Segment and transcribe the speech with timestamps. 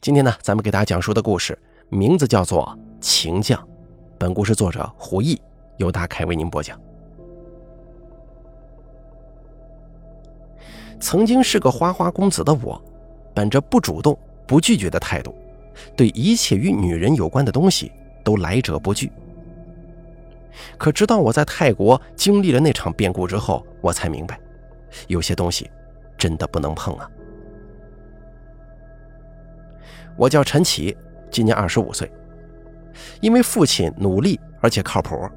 [0.00, 2.66] 今天呢，咱们给大家讲述的故事名字叫做
[3.00, 3.58] 《情将》，
[4.18, 5.40] 本故事作者胡毅，
[5.78, 6.78] 由大凯为您播讲。
[11.00, 12.80] 曾经是个花花公子的我，
[13.34, 15.34] 本着不主动、不拒绝的态度，
[15.96, 17.90] 对一切与女人有关的东西
[18.22, 19.10] 都来者不拒。
[20.78, 24.38] 可直到我在泰国经历了那场变故之后，我才明白，
[25.08, 25.68] 有些东西
[26.16, 27.10] 真的不能碰啊。
[30.16, 30.96] 我叫陈启，
[31.30, 32.10] 今年二十五岁。
[33.20, 35.28] 因为父亲努力而且靠谱，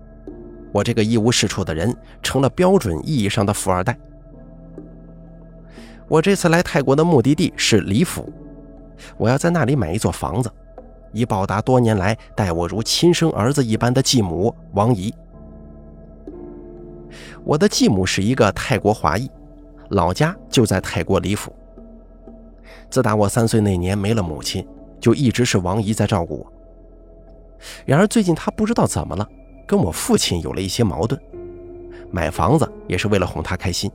[0.71, 3.97] 我这个一无是处的人成了标准意义上的富二代。
[6.07, 8.31] 我这次来泰国的目的地是李府，
[9.17, 10.49] 我要在那里买一座房子，
[11.11, 15.13] 以报答多年来待我如亲生儿子一般的继母王姨。
[17.43, 19.29] 我的继母是一个泰国华裔，
[19.89, 21.53] 老家就在泰国李府。
[22.89, 24.67] 自打我三岁那年没了母亲，
[24.99, 26.53] 就一直是王姨在照顾我。
[27.85, 29.27] 然而最近她不知道怎么了，
[29.67, 31.19] 跟我父亲有了一些矛盾。
[32.11, 33.91] 买房子也是为了哄她开心。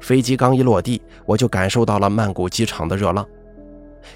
[0.00, 3.26] 飞机刚一落地，我就感受到了曼谷机场的热浪，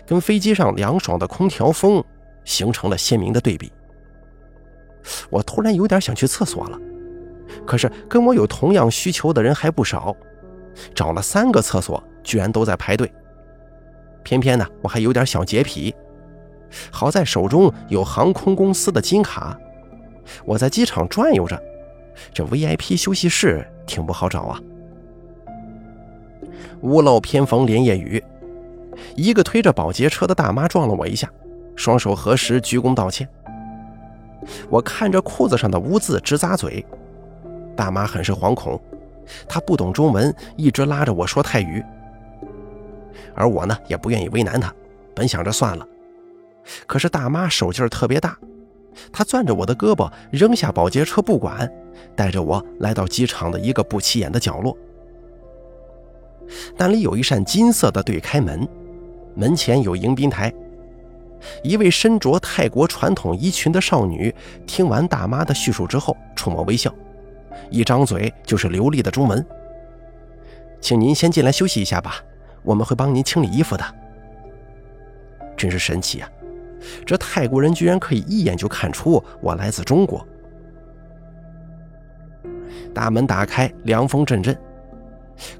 [0.07, 2.03] 跟飞机上凉爽的空调风
[2.45, 3.73] 形成了鲜明的对比。
[5.31, 6.79] 我突然有点想去厕所了，
[7.67, 10.15] 可是跟我有同样需求的人还不少。
[10.95, 13.11] 找了三个厕所，居然都在排队。
[14.23, 15.95] 偏偏呢，我还有点小洁癖，
[16.91, 19.59] 好在手中有航空公司的金卡，
[20.45, 21.63] 我在机场转悠着，
[22.33, 24.61] 这 VIP 休息室挺不好找啊。
[26.81, 28.23] 屋漏偏逢连夜雨，
[29.15, 31.31] 一个推着保洁车的大妈撞了我一下，
[31.77, 33.29] 双手合十鞠躬道歉。
[34.69, 36.85] 我看着裤子上的污渍直咂嘴，
[37.77, 38.81] 大妈很是惶恐。
[39.49, 41.85] 他不懂中文，一直拉着我说泰语，
[43.35, 44.73] 而我呢也不愿意为难他，
[45.15, 45.87] 本想着算了，
[46.87, 48.37] 可是大妈手劲儿特别大，
[49.13, 51.71] 她攥着我的胳膊，扔下保洁车不管，
[52.15, 54.77] 带着我来到机场的一个不起眼的角落。
[56.77, 58.69] 那里有一扇金色的对开门，
[59.35, 60.53] 门前有迎宾台，
[61.63, 64.35] 一位身着泰国传统衣裙的少女，
[64.67, 66.95] 听完大妈的叙述之后，冲我微笑。
[67.71, 69.45] 一张嘴就是流利的中文，
[70.81, 72.17] 请您先进来休息一下吧，
[72.63, 73.85] 我们会帮您清理衣服的。
[75.57, 76.29] 真是神奇啊！
[77.07, 80.27] 这泰国人居然可以一眼就看出我来自中国。
[82.93, 84.57] 大门打开，凉风阵阵，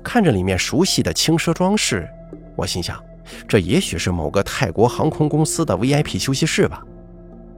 [0.03, 2.09] 看着里面熟悉的轻奢装饰，
[2.57, 3.03] 我心想，
[3.49, 6.83] 这也许是某个泰国航空公司的 VIP 休息室吧。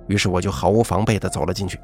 [0.06, 1.80] 于是我就毫无防备地走了进去。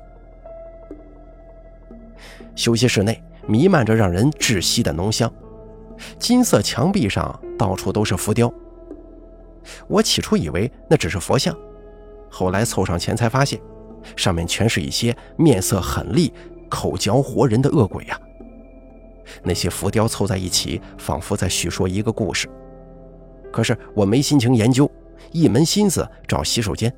[2.54, 5.32] 休息室内弥漫着让人窒息的浓香，
[6.18, 8.52] 金色墙壁上到处都是浮雕。
[9.86, 11.56] 我起初以为那只是佛像，
[12.28, 13.60] 后来凑上前才发现，
[14.16, 16.32] 上面全是一些面色狠厉、
[16.68, 18.20] 口嚼活人的恶鬼呀。
[19.42, 22.48] 那些浮雕凑在一起，仿佛在叙说一个故事。
[23.52, 24.90] 可是我没心情研究，
[25.30, 26.92] 一门心思找洗手间。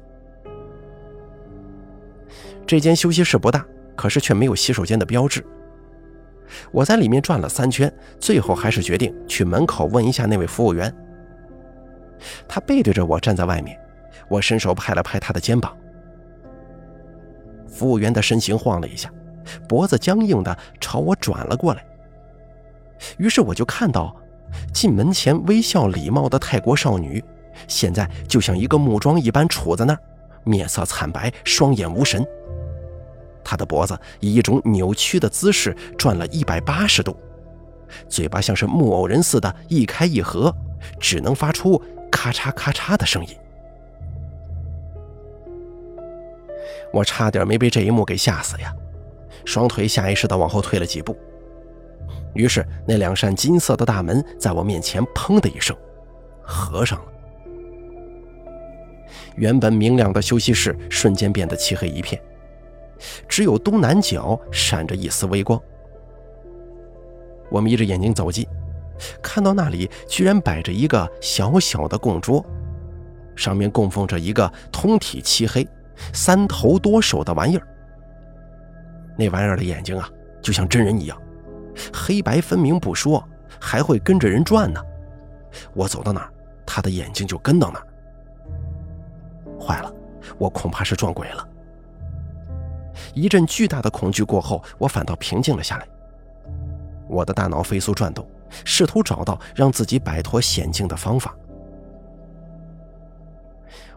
[2.67, 3.65] 这间休息室不大。
[3.97, 5.45] 可是却没有洗手间的标志。
[6.71, 10.95] 我在里面转了三圈，最后还是决定去门口问一下那位服务员。
[12.47, 13.79] 他背对着我站在外面，
[14.29, 15.77] 我伸手拍了拍他的肩膀。
[17.67, 19.11] 服务员的身形晃了一下，
[19.69, 21.85] 脖子僵硬的朝我转了过来。
[23.19, 24.15] 于是我就看到，
[24.73, 27.23] 进门前微笑礼貌的泰国少女，
[27.67, 29.99] 现在就像一个木桩一般杵在那儿，
[30.45, 32.25] 面色惨白，双眼无神。
[33.45, 37.17] 他的脖子以一种扭曲的姿势转了一百八十度，
[38.09, 40.55] 嘴巴像是木偶人似的，一开一合，
[40.99, 43.37] 只能发出咔嚓咔嚓的声音。
[46.93, 48.73] 我差点没被这一幕给吓死呀，
[49.45, 51.17] 双腿下意识地往后退了几步。
[52.35, 55.77] 于是那两扇金色的大门在我面前砰的一声
[56.43, 57.05] 合上了，
[59.37, 62.21] 原本明亮的休息室瞬间变得漆黑一片。
[63.29, 65.61] 只有东南角闪着一丝微光。
[67.51, 68.47] 我眯着眼睛走近，
[69.23, 72.45] 看到那里居然摆着一个小小的供桌，
[73.37, 75.67] 上面供奉着一个通体漆黑、
[76.13, 77.67] 三头多手的玩意儿。
[79.17, 80.09] 那玩意儿的眼睛啊，
[80.43, 81.21] 就像真人一样，
[81.93, 83.23] 黑白分明不说，
[83.61, 84.81] 还会跟着人转呢。
[85.73, 86.33] 我走到哪儿，
[86.67, 87.87] 他的眼睛就跟到哪儿。
[89.61, 89.95] 坏了，
[90.39, 91.49] 我恐怕是撞鬼了。
[93.15, 95.87] 一阵巨大的恐惧过后，我反倒平静了下来。
[97.09, 98.27] 我的大脑飞速转动，
[98.65, 101.35] 试图找到让自己摆脱险境的方法。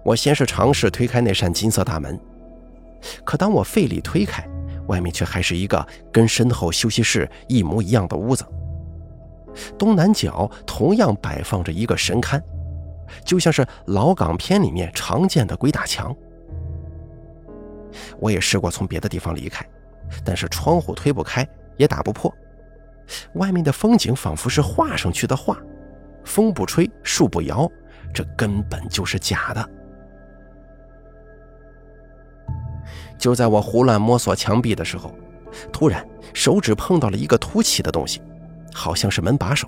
[0.03, 2.19] 我先是尝试推开那扇金色大门，
[3.23, 4.47] 可当我费力推开，
[4.87, 8.45] 外面却还是一个跟身后休息室一模一样的屋子。
[9.77, 12.41] 东南角同样摆放着一个神龛，
[13.25, 16.15] 就像是老港片里面常见的鬼打墙。
[18.19, 19.65] 我也试过从别的地方离开，
[20.23, 22.33] 但是窗户推不开，也打不破。
[23.33, 25.57] 外面的风景仿佛是画上去的画，
[26.23, 27.69] 风不吹，树不摇，
[28.13, 29.69] 这根本就是假的。
[33.17, 35.13] 就在我胡乱摸索墙壁的时候，
[35.71, 38.21] 突然手指碰到了一个凸起的东西，
[38.73, 39.67] 好像是门把手。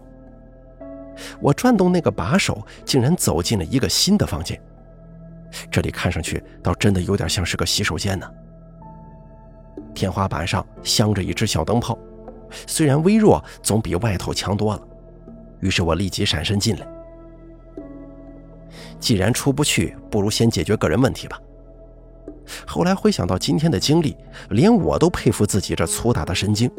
[1.41, 4.61] 我转动那个把手，竟然走进了一个新的房间。
[5.71, 8.29] 这里看上去倒真的有点像是个洗手间呢。
[9.93, 11.97] 天花板上镶着一只小灯泡，
[12.67, 14.81] 虽然微弱，总比外头强多了。
[15.59, 16.87] 于是我立即闪身进来。
[18.99, 21.39] 既然出不去，不如先解决个人问题吧。
[22.65, 24.15] 后来回想到今天的经历，
[24.49, 26.69] 连我都佩服自己这粗大的神经。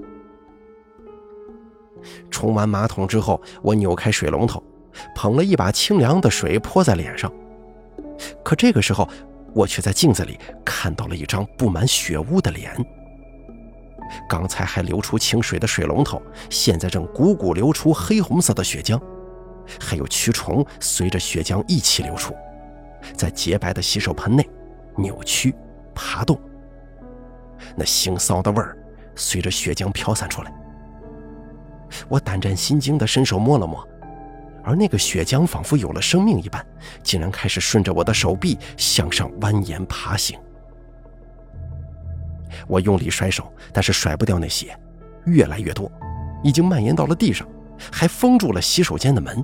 [2.30, 4.62] 冲完马桶之后，我扭开水龙头，
[5.14, 7.30] 捧了一把清凉的水泼在脸上。
[8.44, 9.08] 可这个时候，
[9.54, 12.74] 我却在镜子里看到了一张布满血污的脸。
[14.28, 19.00] 刚才还流出清水的水龙头，现在正汩汩流出黑红色的血浆，
[19.80, 22.34] 还有蛆虫随着血浆一起流出，
[23.14, 24.48] 在洁白的洗手盆内
[24.96, 25.54] 扭曲、
[25.94, 26.40] 爬动。
[27.76, 28.76] 那腥臊的味儿
[29.14, 30.52] 随着血浆飘散出来。
[32.08, 33.86] 我胆战心惊地伸手摸了摸。
[34.62, 36.64] 而那个血浆仿佛有了生命一般，
[37.02, 40.38] 竟然开始顺着我的手臂向上蜿蜒爬行。
[42.66, 44.76] 我用力甩手，但是甩不掉那血，
[45.24, 45.90] 越来越多，
[46.42, 47.46] 已经蔓延到了地上，
[47.92, 49.42] 还封住了洗手间的门。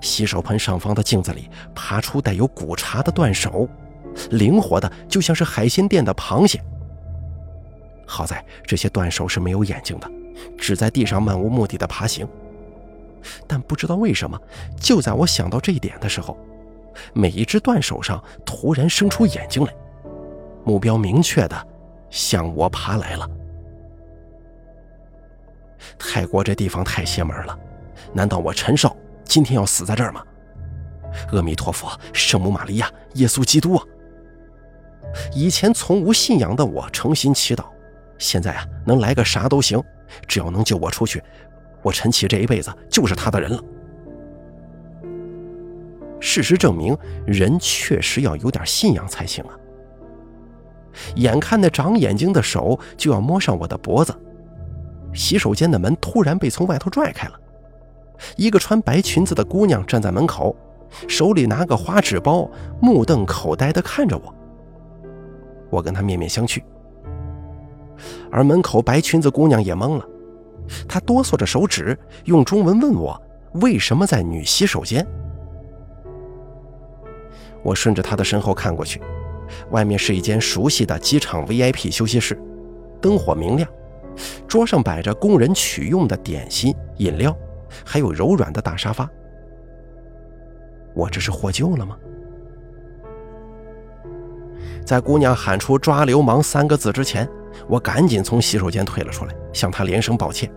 [0.00, 3.68] 洗手盆上方的镜子里爬出带有骨茬的断手，
[4.30, 6.62] 灵活的就像是海鲜店的螃蟹。
[8.06, 10.10] 好在这些断手是没有眼睛的，
[10.58, 12.26] 只在地上漫无目的的爬行。
[13.46, 14.40] 但不知道为什么，
[14.80, 16.36] 就在我想到这一点的时候，
[17.12, 19.74] 每一只断手上突然生出眼睛来，
[20.64, 21.66] 目标明确的
[22.10, 23.28] 向我爬来了。
[25.98, 27.58] 泰国这地方太邪门了，
[28.12, 30.24] 难道我陈少今天要死在这儿吗？
[31.32, 33.84] 阿弥陀佛，圣母玛利亚，耶稣基督啊！
[35.34, 37.64] 以前从无信仰的我诚心祈祷，
[38.16, 39.82] 现在啊，能来个啥都行，
[40.26, 41.22] 只要能救我出去。
[41.82, 43.62] 我陈奇这一辈子就是他的人了。
[46.20, 46.96] 事实证明，
[47.26, 49.58] 人确实要有点信仰才行啊！
[51.16, 54.14] 眼看那长眼睛的手就要摸上我的脖子，
[55.12, 57.34] 洗手间的门突然被从外头拽开了，
[58.36, 60.54] 一个穿白裙子的姑娘站在门口，
[61.08, 62.48] 手里拿个花纸包，
[62.80, 64.34] 目瞪口呆地看着我。
[65.70, 66.62] 我跟她面面相觑，
[68.30, 70.06] 而门口白裙子姑娘也懵了。
[70.88, 73.20] 他哆嗦着手指，用中文问我
[73.60, 75.06] ：“为什么在女洗手间？”
[77.62, 79.00] 我顺着他的身后看过去，
[79.70, 82.38] 外面是一间熟悉的机场 VIP 休息室，
[83.00, 83.68] 灯火明亮，
[84.48, 87.36] 桌上摆着供人取用的点心、饮料，
[87.84, 89.08] 还有柔软的大沙发。
[90.94, 91.96] 我这是获救了吗？
[94.84, 97.28] 在姑娘喊出“抓流氓”三个字之前，
[97.68, 100.52] 我赶紧从洗手间退了出来，向她连声抱歉。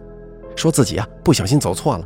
[0.56, 2.06] 说自己啊不小心走错了。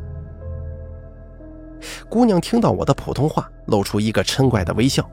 [2.10, 5.10] 姑娘听到我的普通话，露出一个嗔怪的微笑，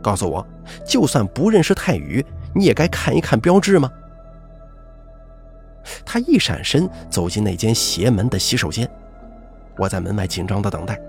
[0.00, 0.46] 告诉我，
[0.86, 2.24] 就算不认识泰语，
[2.54, 3.90] 你也该看一看标志吗？
[6.04, 8.88] 她一闪身走进那间邪门的洗手间，
[9.76, 11.00] 我在门外紧张的等待。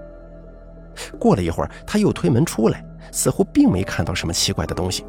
[1.19, 5.05] 过了一会儿，她又推门出来，似乎并没看到什么奇怪的东西，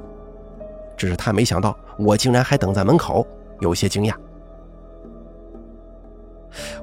[0.97, 3.27] 只是她没想到我竟然还等在门口，
[3.61, 4.15] 有些惊讶。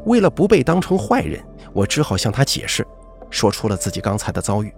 [0.06, 1.42] 为了不被当成坏人，
[1.72, 2.86] 我只好向他解释，
[3.30, 4.74] 说出了自己刚才的遭遇。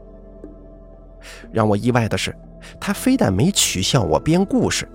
[1.51, 2.35] 让我意外的是，
[2.79, 4.87] 他非但没取笑我编故事，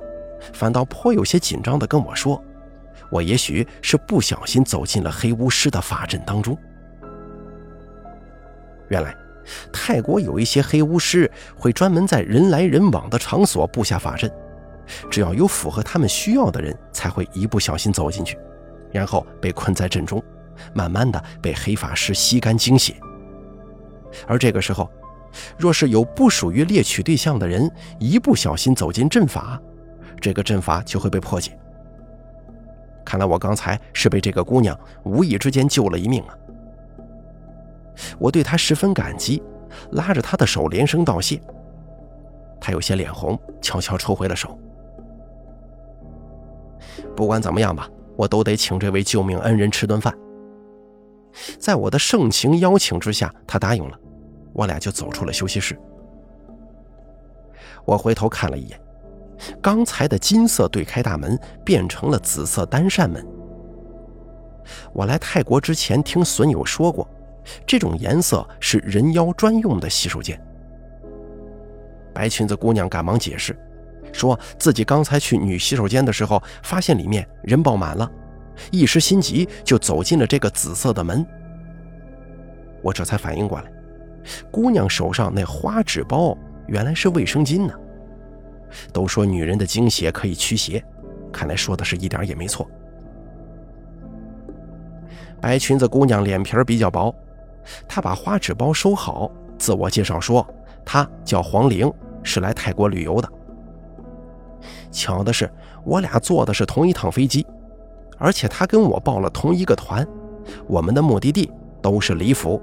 [0.52, 2.42] 反倒颇有些紧张地跟我说
[3.10, 6.56] ：“我也许是不小心走进了黑巫师的法阵当中。”
[8.88, 9.14] 原来，
[9.72, 14.30] 泰国有一些黑巫师会专门在人来人往的场所布下法阵，
[15.10, 18.38] 只要有符合他们需要的人，才会一不小心走进去。
[18.92, 20.22] 然后被困在阵中，
[20.74, 22.94] 慢慢的被黑法师吸干精血。
[24.26, 24.90] 而这个时候，
[25.56, 29.60] 若是有不属于猎取对象的人一不小心走进阵法，
[30.20, 31.56] 这个阵法就会被破解。
[33.04, 36.36] 看来我刚才是被这个姑娘无意之间救了一命啊！
[38.18, 39.42] 我对她十分感激，
[39.92, 41.40] 拉着她的手连声道谢。
[42.60, 44.58] 他有些脸红，悄悄抽回了手。
[47.16, 50.14] 不管怎么样吧，我都得请这位救命恩人吃顿饭。
[51.58, 53.98] 在我的盛情邀请之下，他答应了。
[54.52, 55.78] 我俩就走出了休息室。
[57.84, 58.80] 我回头看了一眼，
[59.62, 63.24] 刚才的金色对开大门变成了紫色单扇门。
[64.92, 67.08] 我来泰国之前听损友说过，
[67.66, 70.40] 这种颜色是人妖专用的洗手间。
[72.12, 73.56] 白裙子姑娘赶忙解释，
[74.12, 78.10] 说自己刚才去女洗手间的时候，发现里面人爆满了，
[78.70, 81.24] 一时心急就走进了这个紫色的门。
[82.82, 83.70] 我这才反应过来，
[84.50, 86.36] 姑娘手上那花纸包
[86.66, 87.74] 原来是卫生巾呢。
[88.92, 90.82] 都说女人的精血可以驱邪，
[91.32, 92.68] 看来说的是一点也没错。
[95.40, 97.14] 白裙子姑娘脸皮比较薄，
[97.88, 100.46] 她把花纸包收好，自我介绍说
[100.84, 101.90] 她叫黄玲。
[102.22, 103.32] 是来泰国旅游的。
[104.90, 105.50] 巧的是，
[105.84, 107.46] 我俩坐的是同一趟飞机，
[108.18, 110.06] 而且他跟我报了同一个团，
[110.66, 111.50] 我们的目的地
[111.80, 112.60] 都是李府。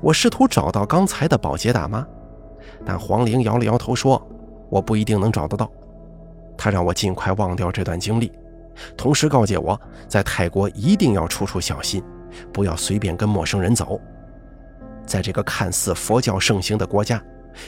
[0.00, 2.06] 我试图找到刚才的保洁大妈，
[2.84, 4.20] 但黄玲摇了摇头说
[4.68, 5.70] ：“我不一定能找得到。”
[6.56, 8.30] 她让我尽快忘掉这段经历，
[8.96, 12.02] 同时告诫我在泰国一定要处处小心，
[12.52, 13.98] 不要随便跟陌生人走。
[15.06, 17.20] 在这个看似佛教盛行的国家，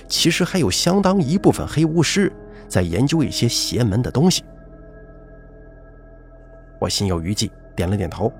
[0.08, 2.32] 其实还有相当一部分黑巫师
[2.68, 4.44] 在研究一些邪门的东西。
[6.78, 8.32] 我心有余悸，点了点头，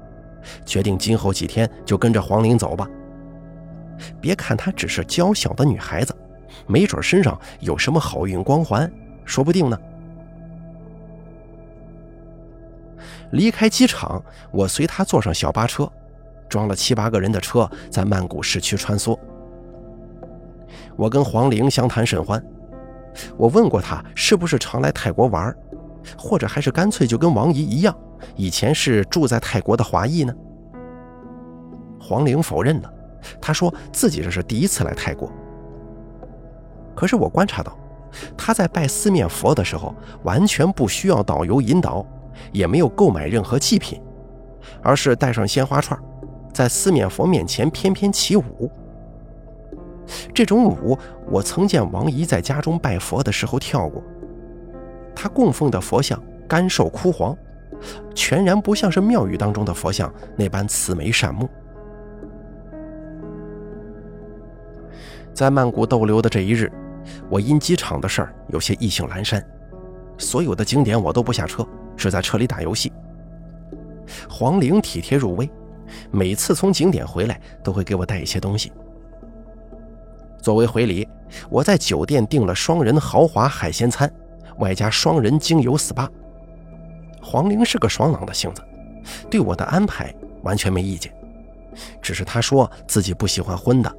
[0.65, 2.89] 决定今后几天就跟着黄玲走吧。
[4.21, 6.15] 别看她只是娇小的女孩子，
[6.67, 8.91] 没准身上有什么好运光环，
[9.25, 9.79] 说不定呢。
[13.33, 15.91] 离开机场，我随她坐上小巴车。
[16.47, 19.19] 装了七八个人的车在曼谷市区穿梭。
[20.97, 22.43] 我跟黄玲相谈甚欢，
[23.37, 25.55] 我问过她是不是常来泰国玩，
[26.17, 27.97] 或者还是干脆就跟王姨一样，
[28.37, 30.35] 以前是住在泰国的华裔呢？
[32.01, 32.93] 黄玲否认了，
[33.41, 35.31] 她说自己这是第一次来泰国。
[36.95, 37.77] 可是我观察到，
[38.37, 42.07] 她在拜四面佛的时候，完全不需要导游引导，
[42.53, 44.01] 也没有购买任何祭品，
[44.83, 45.99] 而是带上鲜花串。
[46.53, 48.71] 在四面佛面前翩翩起舞，
[50.35, 54.03] 这种舞我曾见王姨在家中拜佛的时候跳过。
[55.15, 57.37] 她供奉的佛像干瘦枯黄，
[58.15, 61.49] 全然不像是庙宇当中的佛像那般慈眉善目。
[65.33, 66.71] 在曼谷逗留的这一日，
[67.29, 69.45] 我因机场的事儿有些意兴阑珊，
[70.19, 72.93] 所有的景点我都不下车，只在车里打游戏。
[74.29, 75.51] 黄玲体贴入微。
[76.11, 78.73] 每次从景点回来，都会给我带一些东西。
[80.45, 81.09] 作为回礼，
[81.49, 84.13] 我在酒店订了双人豪华海鲜餐，
[84.59, 86.07] 外加双人精油 SPA。
[87.23, 88.63] 黄玲是个爽朗的性子，
[89.31, 91.11] 对我的安排完全没意见。
[92.03, 93.91] 只是她说自己不喜欢荤的，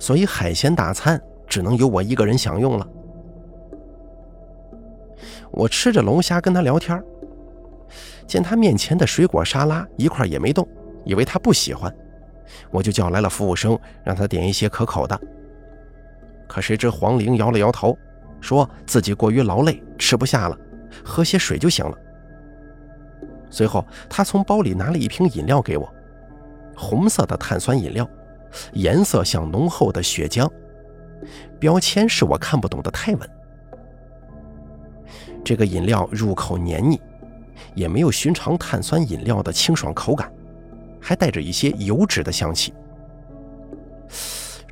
[0.00, 2.88] 所以海鲜大餐只能由我一个人享用了。
[5.52, 7.00] 我吃着龙虾跟她聊天，
[8.26, 10.66] 见她面前的水果沙拉一块也没动。
[11.04, 11.94] 以为他不喜欢，
[12.72, 15.20] 我就叫来了服务生，让他点一些可口的。
[16.46, 17.96] 可谁知黄玲摇了摇头，
[18.40, 20.58] 说自己过于劳累，吃不下了，
[21.04, 21.96] 喝些水就行了。
[23.50, 25.92] 随后，他从包里拿了一瓶饮料给我，
[26.76, 28.08] 红色的碳酸饮料，
[28.72, 30.50] 颜色像浓厚的血浆，
[31.58, 33.30] 标签是我看不懂的泰文。
[35.44, 37.00] 这个饮料入口黏腻，
[37.74, 40.32] 也没有寻常碳酸饮料的清爽口感。
[41.06, 42.72] 还带着一些油脂的香气，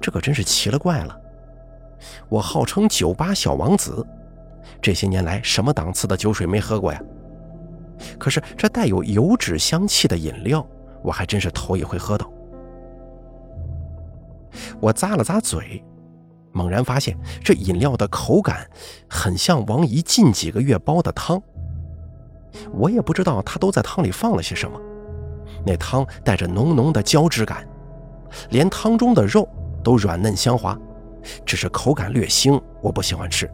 [0.01, 1.21] 这可真是奇了怪了。
[2.29, 4.07] 我号称酒吧小王子，
[4.81, 7.03] 这些年来什么档次的酒水没喝过呀？
[8.19, 10.67] 可是这带有油脂香气的饮料，
[11.03, 12.31] 我还真是头一回喝到。
[14.81, 15.83] 我咂了咂嘴，
[16.51, 18.69] 猛然发现这饮料的口感
[19.09, 21.41] 很像王姨近几个月煲的汤。
[22.73, 24.79] 我也不知道她都在汤里放了些什么。
[25.65, 27.67] 那汤带着浓浓的胶质感，
[28.51, 29.49] 连汤中的肉
[29.83, 30.77] 都软嫩香滑，
[31.45, 33.51] 只是口感略腥，我不喜欢吃。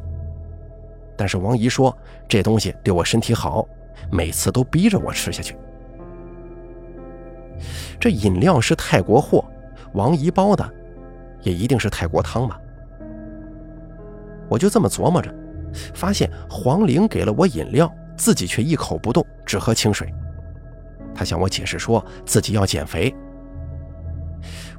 [1.16, 1.96] 但是王姨说
[2.28, 3.66] 这东西对我身体好，
[4.10, 5.56] 每次都逼着我吃下去。
[7.98, 9.44] 这饮料是泰国货，
[9.94, 10.68] 王姨包的，
[11.42, 12.60] 也一定是泰国汤吧？
[14.48, 15.34] 我就这么琢磨着，
[15.92, 20.12] 发现黄玲给了我饮料，自己却一口不动，只喝清水。
[21.14, 23.12] 他向我解释说自己要减肥，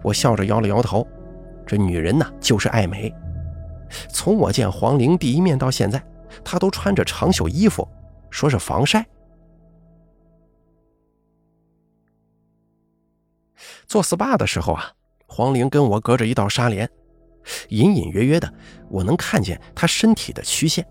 [0.01, 1.05] 我笑着摇了摇头，
[1.69, 3.13] 这女人呐就是爱美。
[4.09, 6.03] 从我见黄玲第一面到现在，
[6.43, 7.87] 她都穿着长袖衣服，
[8.31, 9.05] 说是防晒。
[13.85, 14.91] 做 SPA 的时候啊，
[15.27, 16.89] 黄玲跟我隔着一道纱帘，
[17.67, 18.51] 隐隐约约的
[18.89, 20.83] 我能看见她身体的曲线。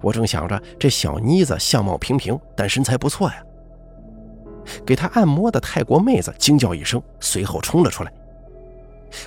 [0.00, 3.40] 我正想着这小妮子相貌平平，但身材不错呀。
[4.84, 8.12] 给她按摩的泰国妹子惊叫一声，随后冲了出来。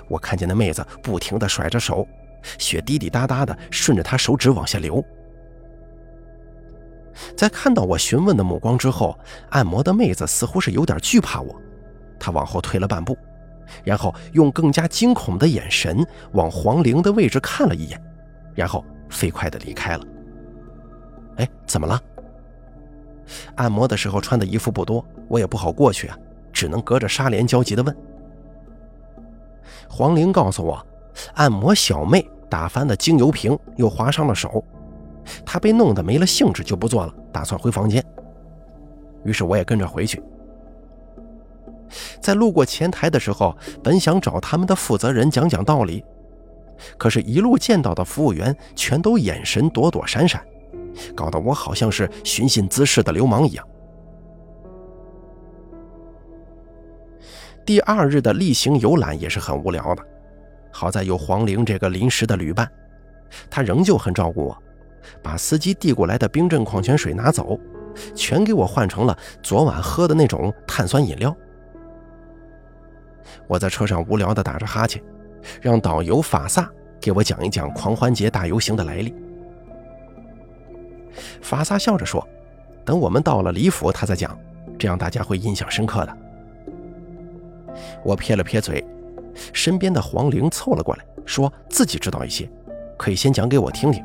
[0.07, 2.07] 我看见那妹子不停地甩着手，
[2.57, 5.03] 血滴滴答答的顺着她手指往下流。
[7.36, 9.17] 在看到我询问的目光之后，
[9.50, 11.53] 按摩的妹子似乎是有点惧怕我，
[12.19, 13.17] 她往后退了半步，
[13.83, 18.01] 然后用更加惊恐的眼神往黄玲的位置看了一眼，
[18.55, 20.05] 然后飞快地离开了。
[21.38, 22.01] 哎，怎么了？
[23.55, 26.17] 按摩的时候穿的衣服不多，我也不好过去啊，
[26.53, 27.95] 只能隔着纱帘焦急地问。
[29.89, 30.86] 黄玲告诉我，
[31.34, 34.63] 按摩小妹打翻了精油瓶，又划伤了手，
[35.46, 38.03] 她被弄得没了兴致，就不做了，打算回房间。
[39.25, 40.24] 于是我也跟着回去。
[42.22, 46.05] 在路过前台的时候，本想找他们的负责人讲讲道理，
[46.98, 50.41] 可是，一路见到的服务员全都眼神躲躲闪闪。
[51.15, 53.67] 搞得我好像是寻衅滋事的流氓一样。
[57.69, 60.03] 第二日的例行游览也是很无聊的，
[60.71, 62.67] 好在有黄玲这个临时的旅伴，
[63.47, 64.63] 他仍旧很照顾我，
[65.21, 67.59] 把司机递过来的冰镇矿泉水拿走，
[68.15, 71.38] 全给我换成了昨晚喝的那种碳酸饮料。
[73.45, 74.99] 我在车上无聊的打着哈欠，
[75.61, 76.67] 让导游法萨
[76.99, 79.13] 给我讲一讲狂欢节大游行的来历。
[81.39, 82.27] 法萨笑着说
[82.83, 84.35] ：“等我们到了李府，他再讲，
[84.79, 86.17] 这样大家会印象深刻的。”
[88.03, 88.85] 我撇了撇嘴，
[89.53, 92.50] 身边的黄玲凑了过来，说自己知道一些，
[92.98, 94.03] 可以先讲给我听听。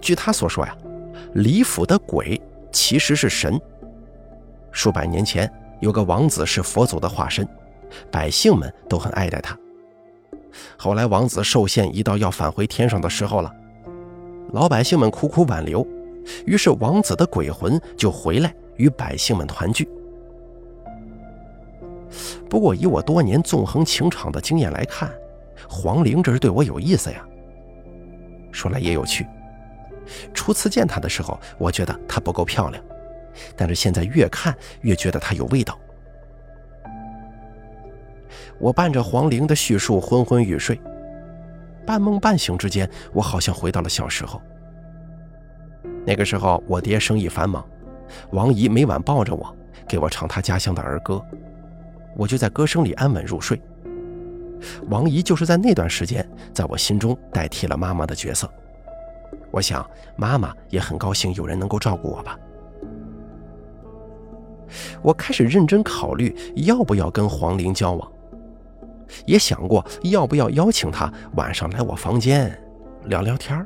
[0.00, 0.76] 据他所说呀，
[1.34, 3.60] 李府的鬼其实是神。
[4.70, 7.48] 数百年前，有个王子是佛祖的化身，
[8.10, 9.56] 百姓们都很爱戴他。
[10.76, 13.52] 后来，王子受限，一到要返回天上的时候了。
[14.52, 15.86] 老百姓们苦苦挽留，
[16.44, 19.88] 于是王子的鬼魂就回来与百姓们团聚。
[22.48, 25.10] 不过以我多年纵横情场的经验来看，
[25.68, 27.24] 黄玲这是对我有意思呀。
[28.52, 29.26] 说来也有趣，
[30.32, 32.82] 初次见她的时候，我觉得她不够漂亮，
[33.56, 35.78] 但是现在越看越觉得她有味道。
[38.58, 40.80] 我伴着黄玲的叙述昏昏欲睡。
[41.86, 44.40] 半梦半醒之间，我好像回到了小时候。
[46.06, 47.66] 那个时候，我爹生意繁忙，
[48.30, 49.54] 王姨每晚抱着我，
[49.86, 51.22] 给我唱她家乡的儿歌，
[52.16, 53.60] 我就在歌声里安稳入睡。
[54.88, 58.50] 王姨就是在那段时间，在我心中代替了妈妈的角色。
[59.50, 62.38] 我想，妈妈也很高兴有人能够照顾我吧。
[65.02, 68.12] 我开始认真考虑要不要跟黄玲交往。
[69.26, 72.58] 也想过要不要邀请她晚上来我房间
[73.04, 73.64] 聊聊天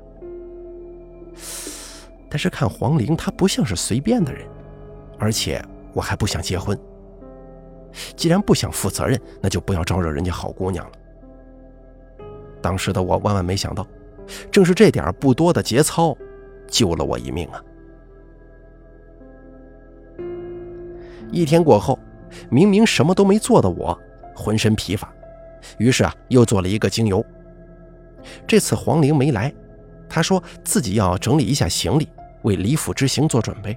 [2.29, 4.47] 但是看黄玲，她不像是随便的人，
[5.19, 6.79] 而且我还不想结婚。
[8.17, 10.93] 既然不想负责任，那就不要招惹人家好姑娘了。
[12.61, 13.87] 当时的我万万没想到，
[14.51, 16.17] 正是这点不多的节操，
[16.67, 17.63] 救了我一命啊！
[21.31, 21.99] 一天过后，
[22.51, 23.99] 明明什么都没做的我，
[24.35, 25.13] 浑身疲乏。
[25.79, 27.25] 于是啊，又做了一个精油。
[28.47, 29.53] 这次黄玲没来，
[30.09, 32.09] 她说自己要整理一下行李，
[32.43, 33.77] 为离府之行做准备。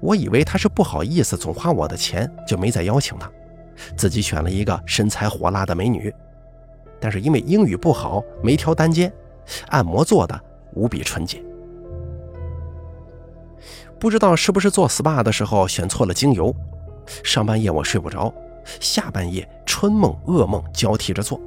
[0.00, 3.30] 我以为他是不好意思总花我的钱，就没再邀请他，
[3.96, 6.12] 自己选了一个身材火辣的美女。
[7.00, 9.12] 但是因为英语不好，没挑单间，
[9.68, 10.40] 按摩做的
[10.74, 11.42] 无比纯洁。
[13.98, 16.54] 不知道是不是做 SPA 的时候选错了精油，
[17.22, 18.32] 上半夜我睡不着。
[18.80, 21.38] 下半夜，春梦、噩梦交替着做。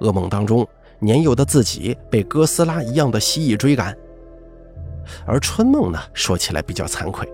[0.00, 0.66] 噩梦当中，
[1.00, 3.92] 年幼的自己被哥斯拉一样的蜥蜴追赶；
[5.26, 7.28] 而春梦呢，说起来比较惭愧，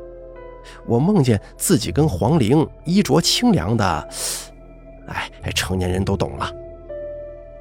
[0.87, 4.09] 我梦见自己跟黄玲衣着清凉的，
[5.09, 6.53] 哎，成年人都懂了。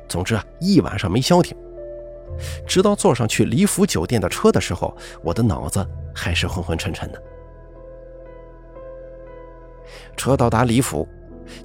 [0.07, 1.57] 总之啊，一晚上没消停，
[2.67, 7.21] 直到坐上去李府酒店的车的时候，我的脑子还是昏昏沉沉的。
[10.15, 11.07] 车到达李府，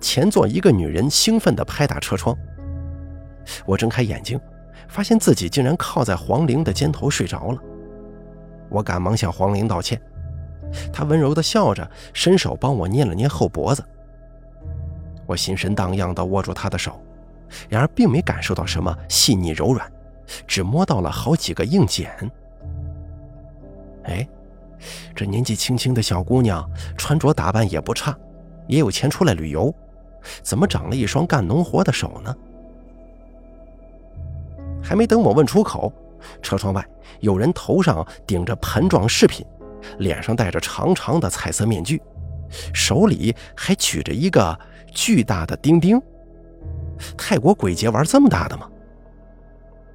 [0.01, 2.37] 前座一个女人兴奋地拍打车窗。
[3.65, 4.39] 我睁开眼睛，
[4.89, 7.59] 发现自己竟然靠在黄玲的肩头睡着了。
[8.71, 10.01] 我赶忙向黄玲道歉，
[10.93, 13.85] 她温柔地笑着，伸手帮我捏了捏后脖子。
[15.27, 17.01] 我心神荡漾地握住她的手，
[17.69, 19.91] 然而并没感受到什么细腻柔软，
[20.47, 22.11] 只摸到了好几个硬茧。
[24.05, 24.27] 哎，
[25.15, 28.17] 这年纪轻轻的小姑娘，穿着打扮也不差，
[28.67, 29.75] 也有钱出来旅游，
[30.43, 32.35] 怎么长了一双干农活的手呢？
[34.83, 35.93] 还没等我问出口，
[36.43, 36.85] 车窗外
[37.21, 39.45] 有人头上顶着盆状饰品，
[39.99, 42.01] 脸上戴着长长的彩色面具，
[42.73, 44.59] 手里还举着一个
[44.93, 46.01] 巨大的钉钉。
[47.17, 48.69] 泰国鬼节玩这么大的吗？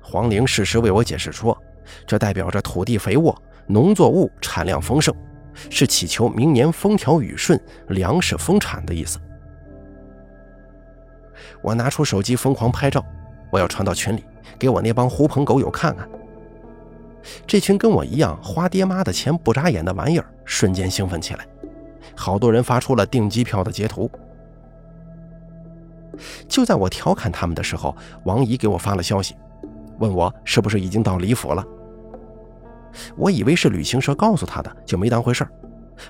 [0.02, 1.58] 黄玲适时为我解释说，
[2.06, 3.36] 这代表着土地肥沃。
[3.68, 5.12] 农作物产量丰盛，
[5.72, 9.20] 是祈求明年风调雨顺、粮食丰产的意思。
[11.64, 13.04] 我拿出手机疯狂拍照，
[13.52, 14.24] 我要传到群里，
[14.58, 16.08] 给我那帮狐朋狗友看看。
[17.48, 21.48] 这群跟我一样花爹妈的钱不眨眼的玩意儿，瞬间兴奋起来，
[22.16, 24.10] 好多人发出了订机票的截图。
[26.48, 29.36] 就在我调侃他们的时候，王姨给我发了消息，
[30.00, 31.66] 问我是不是已经到李府了。
[33.18, 35.52] 我以为是旅行社告诉他的，就没当回事儿，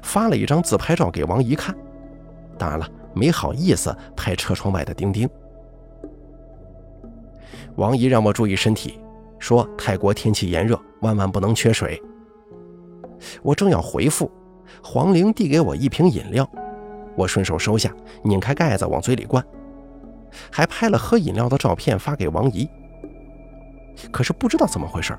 [0.04, 1.74] 发了一张自拍照给王姨看。
[2.58, 5.28] 当然了，没好意思拍车窗外的丁丁。
[7.76, 9.00] 王姨让我注意身体，
[9.40, 12.02] 说泰国天气炎热，万万不能缺水。
[13.42, 14.32] 我正要回复，
[14.84, 16.50] 黄玲递给我一瓶饮料，
[17.16, 19.44] 我顺手收下，拧开盖子往嘴里灌，
[20.52, 22.70] 还拍了喝饮料的照片发给王姨。
[24.12, 25.18] 可是不知道怎么回事。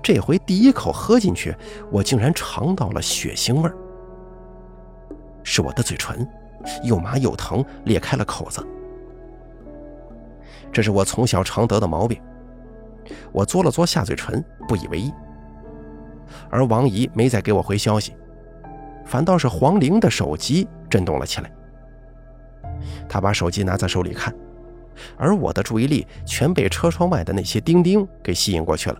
[0.00, 1.54] 这回第一口喝进去，
[1.90, 3.76] 我竟然尝到了血腥味儿。
[5.42, 6.24] 是我的嘴唇，
[6.84, 8.64] 又麻又疼，裂开了口子。
[10.72, 12.20] 这是我从小常得的毛病。
[13.30, 15.12] 我嘬了嘬下嘴唇，不以为意。
[16.48, 18.14] 而王姨没再给我回消息，
[19.04, 21.52] 反倒是黄玲的手机震动了起来。
[23.08, 24.34] 她把手机拿在手里看，
[25.16, 28.98] 而我的注意力全被车窗外的那些钉钉给吸引过去了。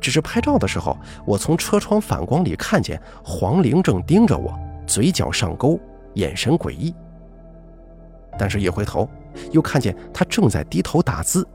[0.00, 5.78] 只是拍照的时候，我从车窗反光里看见黄玲正盯着我，嘴角上勾，
[6.14, 6.94] 眼神诡异。
[8.38, 9.08] 但是，一回头
[9.50, 11.46] 又看见他正在低头打字。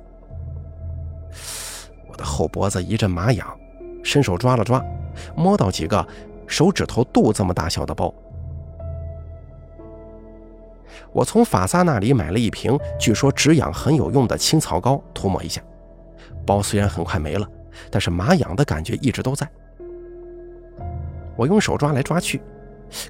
[2.09, 3.47] 我的后脖子一阵麻痒，
[4.03, 4.83] 伸手抓了抓，
[5.35, 6.05] 摸到几个
[6.45, 8.13] 手指头肚这么大小的包。
[11.11, 15.61] 我从法萨那里买了一瓶据说止痒很有用的青草膏，涂抹一下。
[16.45, 17.47] 包虽然很快没了。
[17.91, 19.47] 但是麻痒的感觉一直都在，
[21.35, 22.41] 我用手抓来抓去，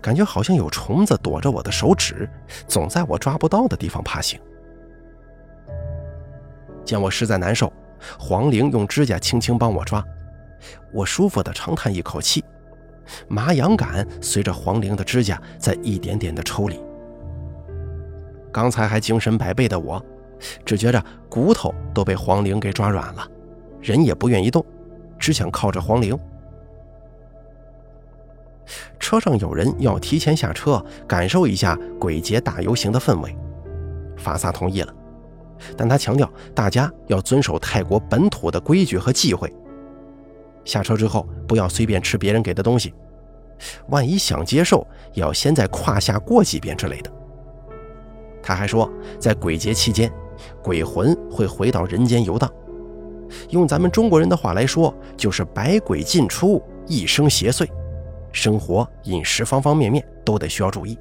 [0.01, 2.29] 感觉好像有虫子躲着我的手指，
[2.67, 4.37] 总在我抓不到的地方爬行。
[6.87, 7.71] 见我实在难受，
[8.17, 10.01] 黄玲用指甲轻轻帮我抓，
[10.93, 12.43] 我舒服的长叹一口气，
[13.27, 16.79] 麻痒感随着黄玲的指甲在一点点的抽离。
[18.53, 20.03] 刚才还精神百倍的我，
[20.65, 23.27] 只觉着骨头都被黄玲给抓软了。
[23.81, 24.65] 人也不愿意动，
[25.19, 26.17] 只想靠着黄玲。
[28.99, 33.37] 车上有人要提前下车，感受一下鬼节大游行的氛围。
[34.17, 34.93] 法萨同意了，
[35.75, 39.51] 但他强调大家要遵守泰国本土的规矩和忌讳。
[40.65, 42.93] 下车之后不要随便吃别人给的东西，
[43.89, 47.11] 万一想接受，也要先在胯下过几遍之类的。
[48.43, 50.11] 他还说，在鬼节期间，
[50.61, 52.51] 鬼魂会回到人间游荡。
[53.49, 57.67] 用咱们中国人的话来说，就是百鬼进出，一生邪祟，
[58.31, 60.97] 生活饮食方方面面都得需要注意。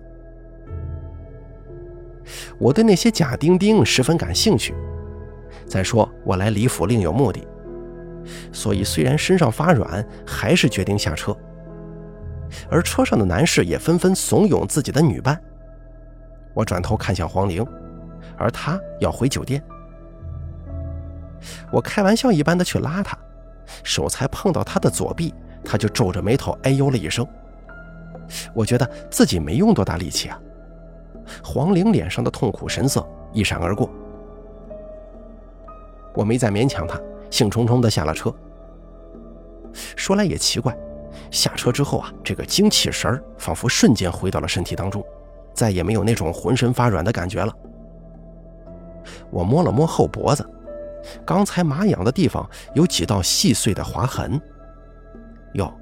[2.59, 4.75] 我对那些假钉钉十分感兴趣。
[5.67, 7.47] 再说我来李府另有目的，
[8.53, 11.37] 所以虽然身上发软，还是决定下车。
[12.71, 15.41] 而车上的男士也纷纷怂恿自己的女伴。
[16.55, 17.67] 我转头看向黄玲，
[18.39, 19.63] 而她要回酒店。
[21.71, 23.19] 我开玩笑一般的去拉他，
[23.83, 25.35] 手才碰到他的左臂，
[25.65, 27.27] 他就皱着眉头哎呦了一声。
[28.55, 30.41] 我觉得自己没用多大力气啊。
[31.43, 33.91] 黄玲脸上的痛苦神色一闪而过，
[36.15, 38.35] 我没再勉强她，兴冲冲的下了车。
[39.95, 40.77] 说来也奇怪，
[41.31, 45.05] 下车之后啊，这个精气神儿仿佛瞬间回到了身体当中，
[45.53, 47.53] 再也没有那种浑身发软的感觉了。
[49.31, 50.49] 我摸了摸后脖子。
[51.25, 54.41] 刚才麻痒的地方有几道细碎的划痕，
[55.55, 55.73] 哟，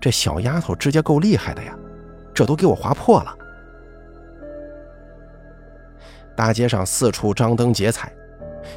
[0.00, 1.76] 这小丫头指甲够厉害的呀，
[2.32, 3.36] 这都给我划破了。
[6.38, 8.12] 大街上四处张灯结彩，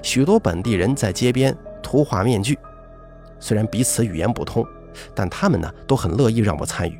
[0.01, 2.57] 许多本地人在街边涂画面具。
[3.39, 4.65] 虽然彼此语言不通，
[5.13, 6.99] 但他们呢都很乐意让我参与。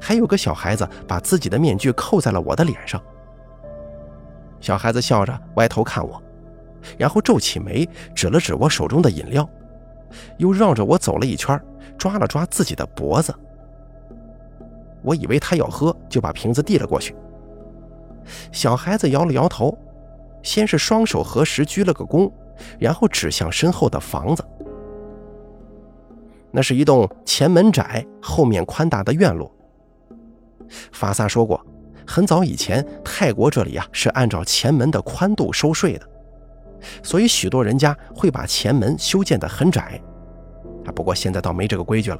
[0.00, 3.00] 还有个小孩子把自己的面具扣在了我的脸上。
[4.58, 6.20] 小孩子笑着歪头看我，
[6.98, 9.48] 然后皱起眉，指了指我手中的饮料，
[10.38, 11.56] 又绕着我走了一圈，
[11.96, 13.32] 抓了抓自己的脖子。
[15.02, 17.14] 我以为他要喝，就把瓶子递了过去。
[18.50, 19.76] 小孩子摇了摇头，
[20.42, 22.30] 先是双手合十鞠了个躬，
[22.78, 24.44] 然后指向身后的房子。
[26.50, 29.50] 那是一栋前门窄、后面宽大的院落。
[30.92, 31.64] 法萨说过，
[32.06, 36.08] 很早以前泰国这里啊是按照前门的宽度收税的，
[37.02, 40.00] 所以许多人家会把前门修建得很窄。
[40.84, 42.18] 啊，不过现在倒没这个规矩了。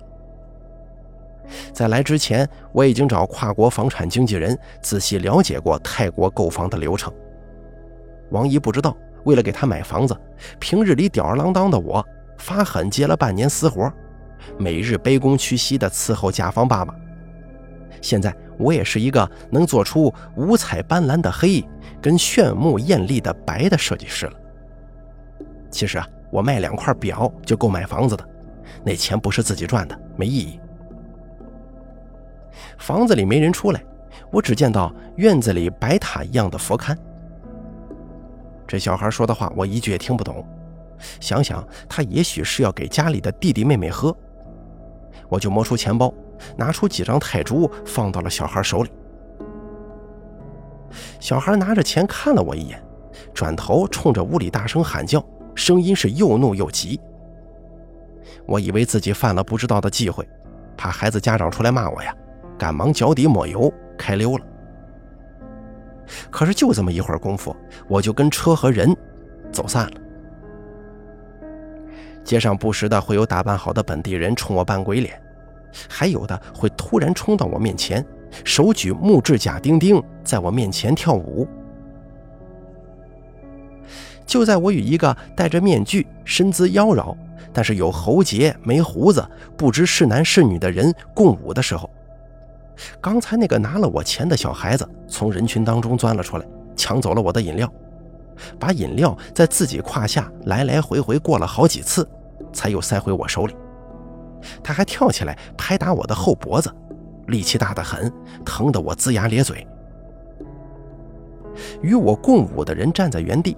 [1.72, 7.12] 在来之前，我已经找跨国房产经纪人仔细了解过泰国购房的流程。
[8.30, 10.16] 王姨不知道，为了给他买房子，
[10.58, 12.04] 平日里吊儿郎当的我
[12.38, 13.92] 发狠接了半年私活，
[14.58, 16.94] 每日卑躬屈膝地伺候甲方爸爸。
[18.00, 21.62] 现在我也是一个能做出五彩斑斓的黑
[22.00, 24.32] 跟炫目艳丽的白的设计师了。
[25.70, 28.28] 其实啊，我卖两块表就够买房子的，
[28.84, 30.58] 那钱不是自己赚的，没意义。
[32.78, 33.82] 房子里没人出来，
[34.30, 36.96] 我只见到院子里白塔一样的佛龛。
[38.66, 40.46] 这小孩说的话我一句也听不懂，
[41.20, 44.16] 想想他也许是要给家里的弟弟妹妹喝，
[45.28, 46.12] 我就摸出钱包，
[46.56, 48.90] 拿出几张泰铢放到了小孩手里。
[51.20, 52.82] 小孩拿着钱看了我一眼，
[53.34, 57.00] 转头冲着屋里大声喊叫，声音是又怒又急。
[58.46, 60.26] 我以为自己犯了不知道的忌讳，
[60.76, 62.14] 怕孩子家长出来骂我呀。
[62.62, 64.44] 赶忙脚底抹油开溜了。
[66.30, 67.56] 可是就这么一会儿功夫，
[67.88, 68.96] 我就跟车和人
[69.50, 70.00] 走散了。
[72.22, 75.20] 街上不时的会有打扮好的本地人冲我扮鬼脸，
[75.88, 78.06] 还有的会突然冲到我面前，
[78.44, 81.48] 手举木质假钉钉，在我面前跳舞。
[84.24, 87.12] 就在我与一个戴着面具、身姿妖娆，
[87.52, 91.90] 但是有喉结、没胡子、不知是男是女的人共舞的时候。
[93.00, 97.70] 刚才那个拿了我钱的小孩子从人群当中钻了出来，抢走了我的饮料，
[98.58, 102.08] 把饮料在自己胯下来来回回过了好几次，
[102.52, 103.54] 才又塞回我手里。
[104.62, 106.72] 他还跳起来拍打我的后脖子，
[107.26, 108.12] 力气大得很，
[108.44, 109.66] 疼得我龇牙咧嘴。
[111.82, 113.56] 与我共舞的人站在原地，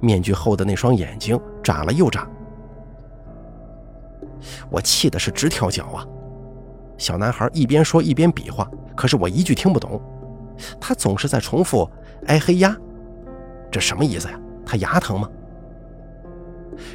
[0.00, 2.26] 面具后的那双眼睛眨了又眨，
[4.70, 6.06] 我气的是直跳脚啊！
[6.96, 10.00] 小男孩一边说一边比划，可是我一句听不懂。
[10.80, 11.88] 他总是在重复
[12.26, 12.76] “哎嘿呀”，
[13.70, 14.38] 这什么意思呀？
[14.64, 15.28] 他牙疼吗？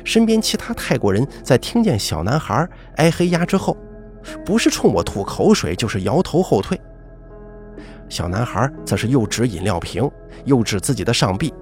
[0.03, 3.77] 身边其他泰国人在听见小男孩“挨黑鸭”之后，
[4.45, 6.79] 不是冲我吐口水，就是摇头后退。
[8.07, 10.09] 小男孩则是又指饮料瓶，
[10.45, 11.53] 又指自己的上臂，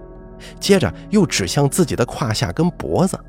[0.60, 3.19] 接着又指向自己的胯下跟脖子。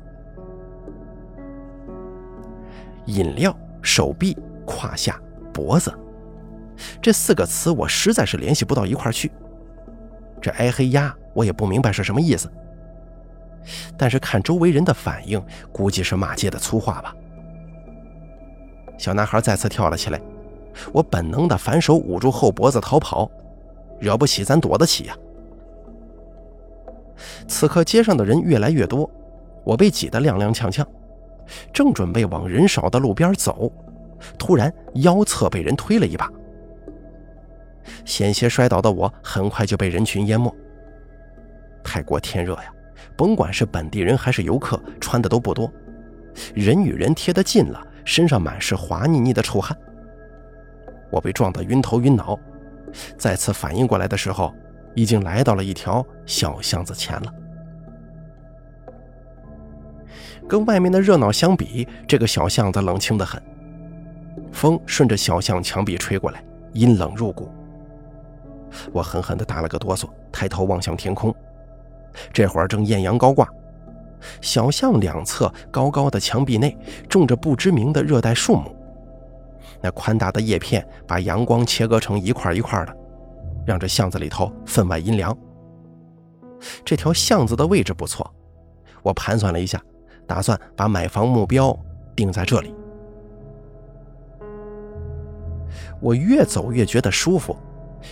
[3.05, 4.37] 饮料，手臂。
[4.69, 5.19] 胯下、
[5.51, 5.91] 脖子，
[7.01, 9.31] 这四个词我实在是联系不到一块去。
[10.39, 12.49] 这挨黑压，我也不明白是什么意思。
[13.97, 17.13] 但是看周围人的反应，估计是骂街的粗话吧。
[18.97, 20.21] 小男孩再次跳了起来，
[20.93, 23.29] 我本能的反手捂住后脖子逃跑，
[23.99, 25.17] 惹不起咱躲得起呀。
[27.47, 29.09] 此刻街上的人越来越多，
[29.65, 30.85] 我被挤得踉踉跄跄，
[31.73, 33.71] 正准备往人少的路边走。
[34.37, 36.29] 突然，腰侧被人推了一把，
[38.05, 40.53] 险些摔倒的我很快就被人群淹没。
[41.83, 42.73] 泰国天热呀，
[43.15, 45.71] 甭管是本地人还是游客，穿的都不多，
[46.53, 49.75] 人与人贴得近了，身上满是滑腻腻的臭汗。
[51.11, 52.37] 我被撞得晕头晕脑，
[53.17, 54.53] 再次反应过来的时候，
[54.93, 57.33] 已经来到了一条小巷子前了。
[60.47, 63.41] 跟外面的热闹相比，这个小巷子冷清得很。
[64.51, 67.49] 风顺着小巷墙壁吹过来，阴冷入骨。
[68.91, 71.33] 我狠狠地打了个哆嗦，抬头望向天空。
[72.33, 73.47] 这会儿正艳阳高挂，
[74.41, 78.75] 小巷两侧高高的墙壁内种着不知名的热带树木，
[79.81, 82.95] 那宽大的叶片把阳光切割成一块一块的，
[83.65, 85.35] 让这巷子里头分外阴凉。
[86.83, 88.29] 这条巷子的位置不错，
[89.01, 89.81] 我盘算了一下，
[90.27, 91.77] 打算把买房目标
[92.15, 92.73] 定在这里。
[95.99, 97.55] 我越走越觉得舒服，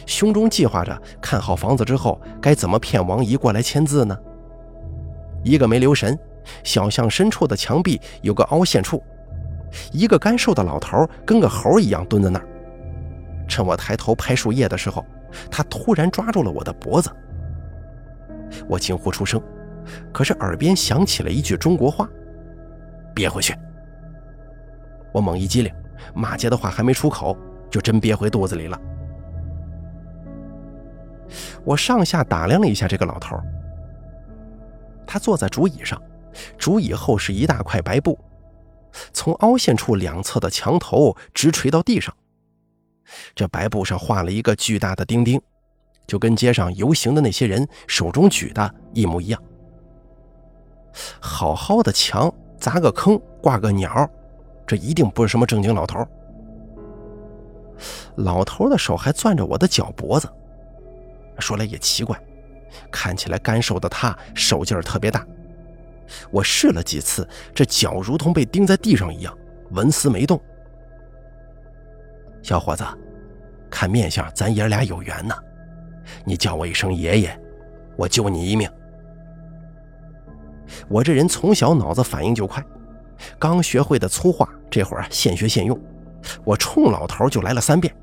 [0.06, 4.18] 胸中计划着看好房子之后该怎么骗王姨过来签字呢？
[5.44, 6.18] 一个没留神，
[6.64, 9.02] 小巷深处的墙壁有个凹陷处，
[9.92, 12.48] 一个干瘦的老头跟个猴一样蹲在那儿，
[13.48, 15.06] 趁我抬头拍树叶的时候，
[15.50, 17.10] 他突然抓住了我的脖子。
[18.68, 19.42] 我惊呼出声，
[20.12, 22.10] 可是耳边响起了一句中国话
[23.16, 23.54] ：“憋回去。”
[25.14, 25.74] 我猛一激灵，
[26.14, 27.38] 骂街的话还没出口，
[27.70, 28.80] 就真憋回肚子里了。
[31.64, 33.38] 我上下打量了一下这个老头，
[35.06, 36.02] 他坐在竹椅上，
[36.58, 38.18] 竹椅后是一大块白布，
[39.12, 42.16] 从凹陷处两侧的墙头直垂到地上。
[43.36, 45.42] 这白布上画了一个巨大的钉钉，
[46.06, 49.42] 就跟街上游行的那些人手中举的一模一样。
[51.20, 54.10] 好好的墙砸个坑，挂个鸟，
[54.66, 56.06] 这一定不是什么正经老头。
[58.18, 60.28] 老头的手还攥着我的脚脖子。
[61.40, 62.20] 说来也奇怪，
[62.92, 65.26] 看起来干瘦的他手劲儿特别大。
[66.32, 69.38] 我试了几次，这脚如同被钉在地上一样，
[69.72, 70.42] 纹丝没动。
[72.42, 72.84] 小伙子，
[73.70, 75.36] 看面相，咱爷俩有缘呢。
[76.24, 77.40] 你叫我一声爷爷，
[77.98, 78.70] 我救你一命。
[80.88, 82.64] 我这人从小脑子反应就快，
[83.38, 85.78] 刚学会的粗话，这会儿现学现用。
[86.44, 87.94] 我冲老头就来了三遍：“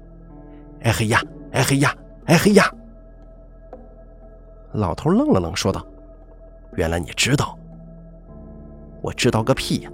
[0.82, 1.22] 哎嘿呀，
[1.52, 1.94] 哎嘿呀，
[2.26, 2.70] 哎嘿呀。”
[4.72, 5.84] 老头愣了愣，说道
[6.76, 7.58] ：“原来你知道。
[9.00, 9.90] 我知道个屁呀！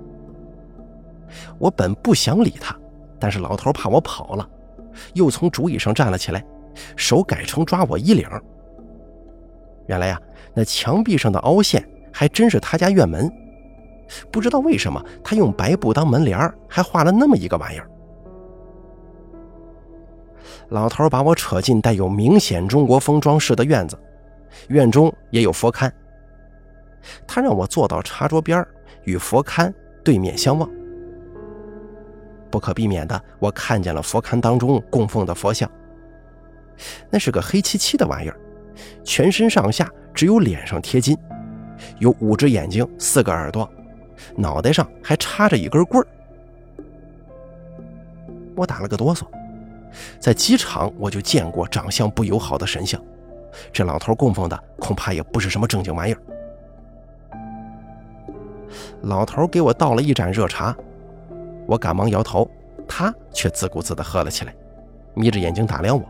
[1.58, 2.76] 我本不想理他，
[3.18, 4.48] 但是老头怕我跑了，
[5.14, 6.44] 又从竹椅上站了起来，
[6.96, 8.28] 手改成抓我衣领。
[9.86, 10.20] 原来呀，
[10.54, 13.30] 那墙壁上的凹陷还真是他家院门。
[14.32, 17.90] 不知道为什么，他用白布当门帘还画了那么一个玩意儿。
[20.68, 23.98] 老头把我扯进带有明显中国风装饰的院子。”
[24.68, 25.90] 院中也有佛龛，
[27.26, 28.66] 他让我坐到茶桌边
[29.04, 29.72] 与佛龛
[30.04, 30.68] 对面相望。
[32.50, 35.70] 不可避免的，我看见了佛龛当中供奉的佛像。
[37.08, 38.36] 那是个黑漆漆的玩意儿，
[39.04, 41.16] 全身上下只有脸上贴金，
[42.00, 43.70] 有五只眼睛，四个耳朵，
[44.34, 46.06] 脑袋上还插着一根棍儿。
[48.56, 49.24] 我打了个哆嗦，
[50.18, 53.00] 在机场我就见过长相不友好的神像。
[53.72, 56.20] 这老头供奉的恐怕也不是什么正经玩意儿。
[59.02, 60.76] 老头给我倒了一盏热茶，
[61.66, 62.48] 我赶忙摇头，
[62.86, 64.54] 他却自顾自地喝了起来，
[65.14, 66.08] 眯着眼睛打量我，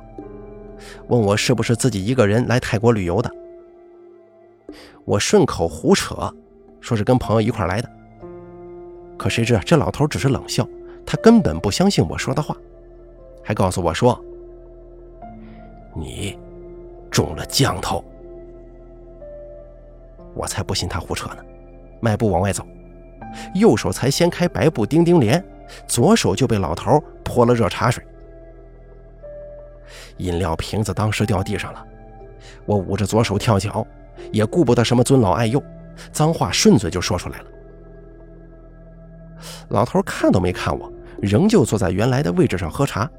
[1.09, 3.31] 问我是不是自己一个人来泰国旅游的。
[5.07, 6.33] 我顺口胡扯，
[6.81, 7.91] 说是跟朋友一块来的。
[9.17, 10.69] 可谁知这老头只是冷笑，
[11.07, 12.55] 他根本不相信我说的话，
[13.43, 14.19] 还告诉我说
[15.95, 16.39] ：“你。”
[17.11, 18.05] 中了降头，
[20.33, 21.45] 我才不信他胡扯呢！
[22.01, 22.65] 迈步往外走，
[23.53, 25.45] 右手才掀开白布钉钉帘，
[25.89, 28.03] 左手就被老头泼了热茶水，
[30.19, 31.85] 饮料瓶子当时掉地上了。
[32.65, 33.85] 我捂着左手跳脚，
[34.31, 35.61] 也顾不得什么尊老爱幼，
[36.13, 37.45] 脏话顺嘴就说出来了。
[39.71, 43.11] 老头看都没看我，仍旧坐在原来的位置上喝茶。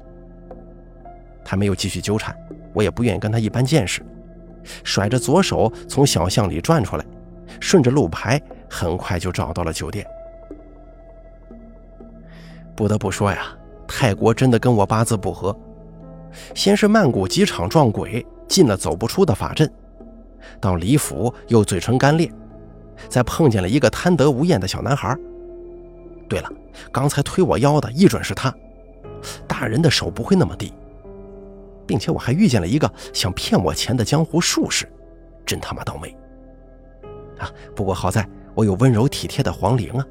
[1.52, 2.34] 还没有继续纠缠。
[2.72, 4.00] 我也不愿意跟他一般见识，
[4.84, 7.04] 甩着左手从小巷里转出来，
[7.60, 10.06] 顺着路牌很快就找到了酒店。
[12.74, 13.48] 不得不说呀，
[13.86, 15.54] 泰国真的跟我八字不合。
[16.54, 19.68] 先是曼谷机场撞鬼，进了走不出的法阵；
[20.58, 22.32] 到李府又嘴唇干裂，
[23.10, 25.14] 再碰见了一个贪得无厌的小男孩。
[26.30, 26.50] 对了，
[26.90, 28.50] 刚才推我腰的一准是他。
[29.46, 30.72] 大人的手不会那么低。
[31.86, 34.86] 并且我还遇见了一个想骗我钱的江湖术士，
[35.44, 36.16] 真他妈倒霉
[37.38, 37.50] 啊！
[37.74, 40.06] 不过好在我有温柔体贴的黄玲啊。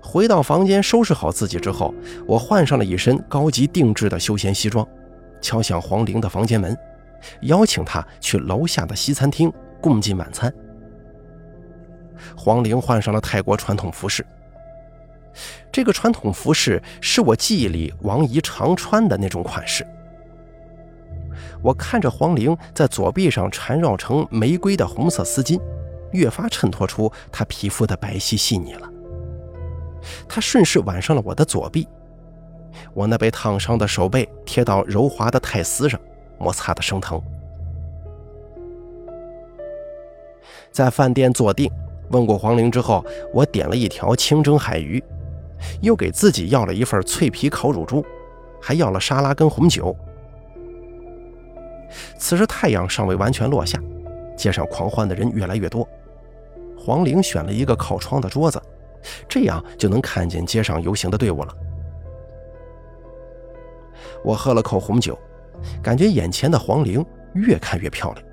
[0.00, 1.94] 回到房间收拾好自己之后，
[2.26, 4.86] 我换上了一身高级定制的休闲西装，
[5.40, 6.76] 敲响黄玲的房间门，
[7.42, 10.52] 邀请他去楼下的西餐厅共进晚餐。
[12.36, 14.24] 黄玲换上了泰国传统服饰。
[15.72, 19.86] 这个传统服饰是我记忆里王姨常穿的那种款式。
[21.62, 25.60] 我看着黄玲在左臂上缠绕成玫瑰的红色丝巾，
[26.12, 28.90] 越发衬托出她皮肤的白皙细腻了。
[30.28, 31.88] 她顺势挽上了我的左臂，
[32.92, 35.98] 我那被烫伤的手背贴到柔滑的泰丝上，
[36.38, 37.20] 摩擦的生疼。
[40.70, 41.70] 在饭店坐定，
[42.10, 45.02] 问过黄玲之后，我点了一条清蒸海鱼。
[45.80, 48.04] 又给自己要了一份脆皮烤乳猪，
[48.60, 49.96] 还要了沙拉跟红酒。
[52.18, 53.80] 此时太阳尚未完全落下，
[54.36, 55.88] 街上狂欢的人越来越多。
[56.76, 58.60] 黄玲选了一个靠窗的桌子，
[59.28, 61.54] 这样就能看见街上游行的队伍了。
[64.24, 65.18] 我喝了口红酒，
[65.82, 67.04] 感觉眼前的黄玲
[67.34, 68.26] 越看越漂亮。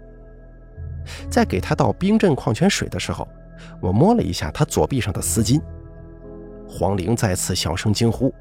[1.29, 3.27] 在给她倒冰镇矿泉水的时候，
[3.82, 5.61] 我摸了一下她左臂上的丝巾。
[6.72, 8.34] 黄玲再次小声惊呼。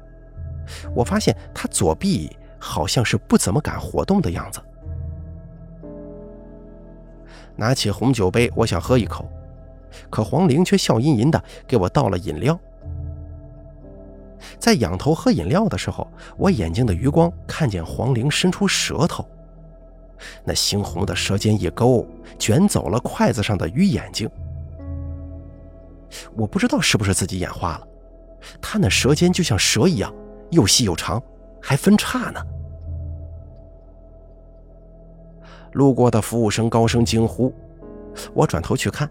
[0.95, 4.61] 我发现她左臂好像是不怎么敢活动的样子。
[7.57, 9.29] 拿起红酒杯，我想喝一口，
[10.09, 12.57] 可黄玲却笑吟吟的给我倒了饮料。
[14.57, 16.07] 在仰头喝饮料的时候，
[16.37, 19.27] 我眼睛的余光看见黄玲伸出舌头，
[20.43, 22.07] 那猩红的舌尖一勾，
[22.39, 24.29] 卷走了筷子上的鱼眼睛。
[26.35, 27.87] 我不知道是不是自己眼花了，
[28.61, 30.13] 他那舌尖就像蛇一样，
[30.49, 31.21] 又细又长，
[31.61, 32.41] 还分叉呢。
[35.73, 37.53] 路过的服务生高声惊呼，
[38.33, 39.09] 我转头去看，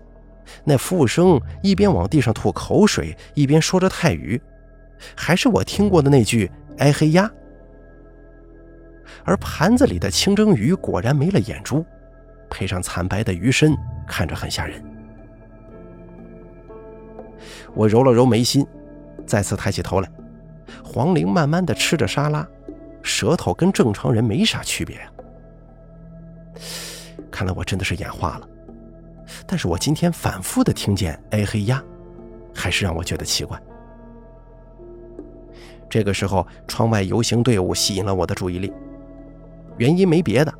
[0.65, 4.41] 那服务生一边往地上吐口水，一边说着泰语。
[5.17, 7.31] 还是我听过的那句“哎嘿呀”，
[9.25, 11.83] 而盘子里的清蒸鱼果然没了眼珠，
[12.51, 13.75] 配上惨白的鱼身，
[14.07, 14.85] 看着很吓人。
[17.73, 18.67] 我揉了揉眉心，
[19.31, 20.11] 再次抬起头来，
[20.83, 22.45] 黄玲慢慢的吃着沙拉，
[23.01, 25.13] 舌头跟正常人没啥区别啊。
[27.31, 28.49] 看来我真的是眼花了，
[29.47, 31.81] 但是我今天反复的听见“哎嘿呀”，
[32.53, 33.57] 还是让我觉得奇怪。
[35.89, 38.73] 这个时候，窗外游行队伍吸引了我的注意力。
[39.79, 40.53] 原因没别的，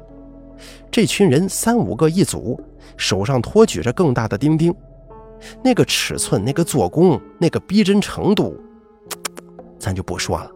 [0.93, 2.63] 这群人三五个一组，
[2.97, 4.73] 手上托举着更大的钉钉，
[5.63, 8.59] 那个尺寸、那个做工、那个逼真程度，
[9.79, 10.51] 咱就不说了。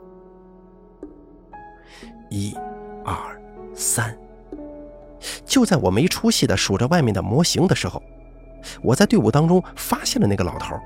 [2.31, 2.55] 一、
[3.05, 3.15] 二、
[3.75, 4.17] 三，
[5.45, 8.03] 就在我没出息的数着外面的模型的时候，
[8.83, 10.77] 我在队伍当中发现了那个老头。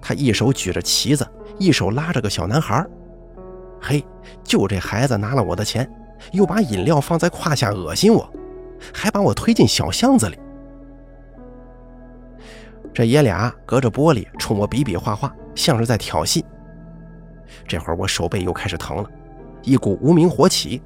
[0.00, 1.26] 他一手举着旗子。
[1.58, 2.84] 一手拉着个小男孩，
[3.80, 4.04] 嘿，
[4.44, 5.90] 就这孩子拿了我的钱，
[6.32, 8.30] 又把饮料放在胯下恶心我，
[8.92, 10.38] 还把我推进小巷子里。
[12.96, 16.42] 这爷俩隔着玻璃冲我比比划划，像是在挑衅。
[17.68, 19.10] 这会儿我手背又开始疼了，
[19.60, 20.80] 一股无名火起，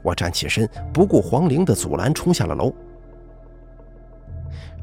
[0.00, 2.72] 我站起身，不顾黄玲的阻拦，冲下了楼。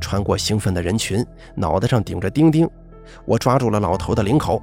[0.02, 1.26] 穿过兴奋的人群，
[1.56, 2.70] 脑袋上顶着钉钉，
[3.24, 4.62] 我抓住了老头的领口。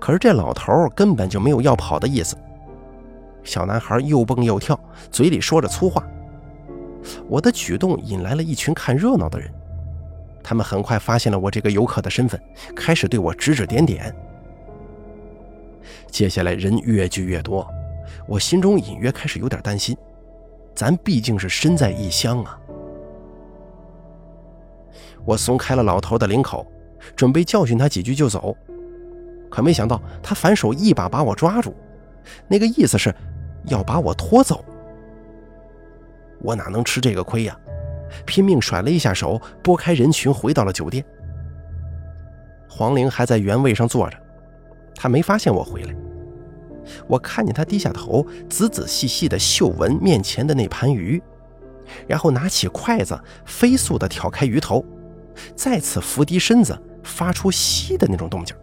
[0.00, 2.36] 可是这老头根本就没有要跑的意思。
[3.44, 4.76] 小男孩又蹦又跳，
[5.08, 6.04] 嘴里说着粗话。
[7.28, 9.48] 我的举动引来了一群看热闹的人，
[10.48, 12.40] 他们很快发现了我这个游客的身份，
[12.76, 14.14] 开始对我指指点点。
[16.06, 17.68] 接下来人越聚越多，
[18.28, 19.96] 我心中隐约开始有点担心。
[20.72, 22.56] 咱毕竟是身在异乡啊！
[25.24, 26.64] 我松开了老头的领口，
[27.16, 28.56] 准备教训他几句就走。
[29.50, 31.74] 可没想到，他反手一把把我抓住，
[32.46, 33.12] 那个意思是
[33.64, 34.64] 要把我拖走。
[36.40, 37.58] 我哪能吃这个亏呀？
[38.24, 41.04] 拼命甩了一下手，拨开人群，回到了酒店。
[42.68, 44.16] 黄玲还在原位上坐着，
[44.94, 45.94] 她没发现我回来。
[47.06, 51.22] 我看见她低下头，仔仔细细地嗅闻面前的那盘鱼，
[52.06, 54.84] 然后拿起筷子，飞速地挑开鱼头，
[55.54, 58.54] 再次伏低身子，发出吸的那种动静。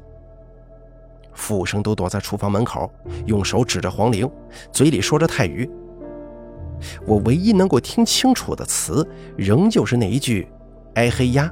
[1.34, 2.90] 服务生都躲在厨房门口，
[3.26, 4.30] 用手指着黄玲，
[4.72, 5.70] 嘴里说着泰语。
[7.06, 9.08] 我唯一能够听清楚的词，
[9.38, 10.48] 仍旧是那一句
[10.96, 11.52] “哎嘿呀”。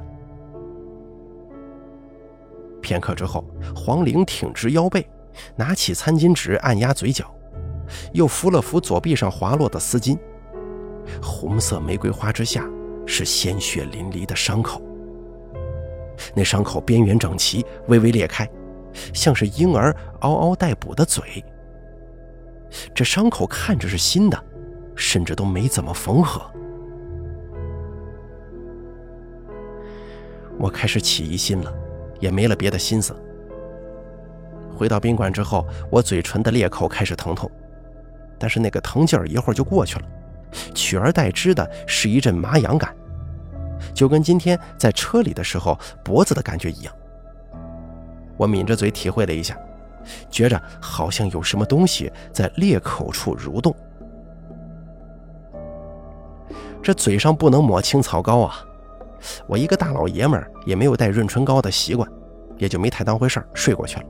[2.80, 5.06] 片刻之后，黄玲挺直腰背，
[5.56, 7.32] 拿起餐巾纸按压嘴角，
[8.12, 10.18] 又扶了扶左臂上滑落的丝巾。
[11.22, 12.68] 红色玫瑰花之下，
[13.06, 14.82] 是鲜血淋漓的伤口。
[16.34, 18.48] 那伤口边缘整齐，微微裂开。
[19.14, 21.42] 像是婴儿嗷嗷待哺的嘴，
[22.94, 24.44] 这伤口看着是新的，
[24.94, 26.42] 甚至都没怎么缝合。
[30.58, 31.72] 我开始起疑心了，
[32.20, 33.16] 也没了别的心思。
[34.76, 37.50] 回到宾馆之后，我嘴唇的裂口开始疼痛，
[38.38, 40.04] 但是那个疼劲儿一会儿就过去了，
[40.74, 42.94] 取而代之的是一阵麻痒感，
[43.94, 46.94] 就跟今天在车里的时候脖子的感觉一样。
[48.36, 49.56] 我抿着嘴体会了一下，
[50.30, 53.74] 觉着好像有什么东西在裂口处蠕动。
[56.82, 58.56] 这嘴上不能抹青草膏啊！
[59.46, 62.10] 我一个大老爷们儿也没有带润唇膏的习惯，
[62.58, 64.04] 也就没太当回事儿，睡过去了。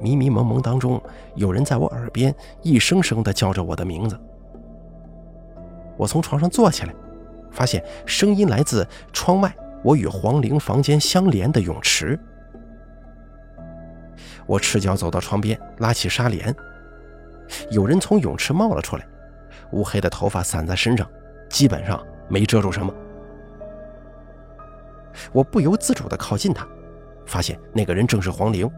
[0.00, 1.02] 迷迷蒙蒙当中，
[1.34, 2.32] 有人在我耳边
[2.62, 4.16] 一声声地叫着我的名字。
[5.96, 6.94] 我从床上坐起来，
[7.50, 9.52] 发现声音来自窗外。
[9.82, 12.18] 我与黄玲房间相连的泳池，
[14.44, 16.54] 我赤脚走到窗边，拉起纱帘。
[17.70, 19.06] 有人从泳池冒了出来，
[19.72, 21.08] 乌黑的头发散在身上，
[21.48, 22.92] 基本上没遮住什么。
[25.32, 26.66] 我不由自主地靠近他，
[27.24, 28.70] 发现那个人正是黄玲。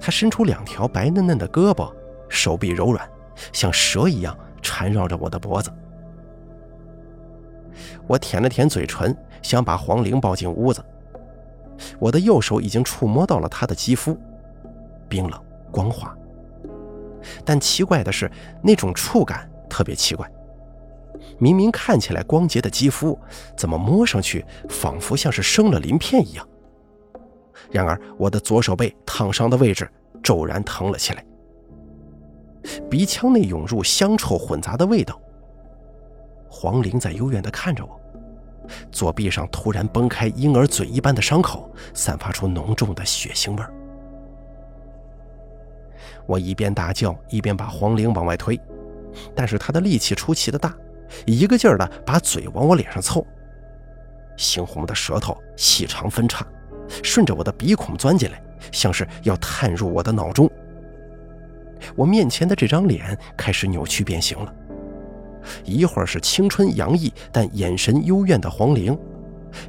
[0.00, 1.92] 他伸出两条白嫩嫩的胳膊，
[2.28, 3.08] 手臂柔软，
[3.52, 5.70] 像蛇一样缠绕着我的脖子。
[8.06, 10.82] 我舔了舔嘴唇，想把黄玲抱进屋子。
[11.98, 14.18] 我的右手已经触摸到了她的肌肤，
[15.08, 15.38] 冰冷
[15.70, 16.16] 光滑。
[17.44, 18.30] 但奇怪的是，
[18.62, 20.26] 那种触感特别奇怪。
[21.38, 23.18] 明明看起来光洁的肌肤，
[23.54, 26.48] 怎么摸上去仿佛像是生了鳞片一样？
[27.70, 29.86] 然而，我的左手背烫伤的位置
[30.22, 31.22] 骤然疼了起来，
[32.88, 35.20] 鼻腔内涌入香臭混杂的味道。
[36.48, 38.00] 黄玲在幽怨地看着我，
[38.90, 43.62] 左臂上突然崩开婴儿嘴一般的伤口，散发出浓重的血腥味。
[46.24, 48.58] 我一边大叫，一边把黄玲往外推，
[49.34, 50.74] 但是她的力气出奇的大，
[51.24, 53.26] 一个劲儿的把嘴往我脸上凑，
[54.36, 56.46] 猩红的舌头细长分叉，
[57.02, 58.42] 顺着我的鼻孔钻进来，
[58.72, 60.50] 像是要探入我的脑中。
[61.94, 64.54] 我面前的这张脸开始扭曲变形了。
[65.64, 68.98] 一会儿是青春洋溢但眼神幽怨的黄玲，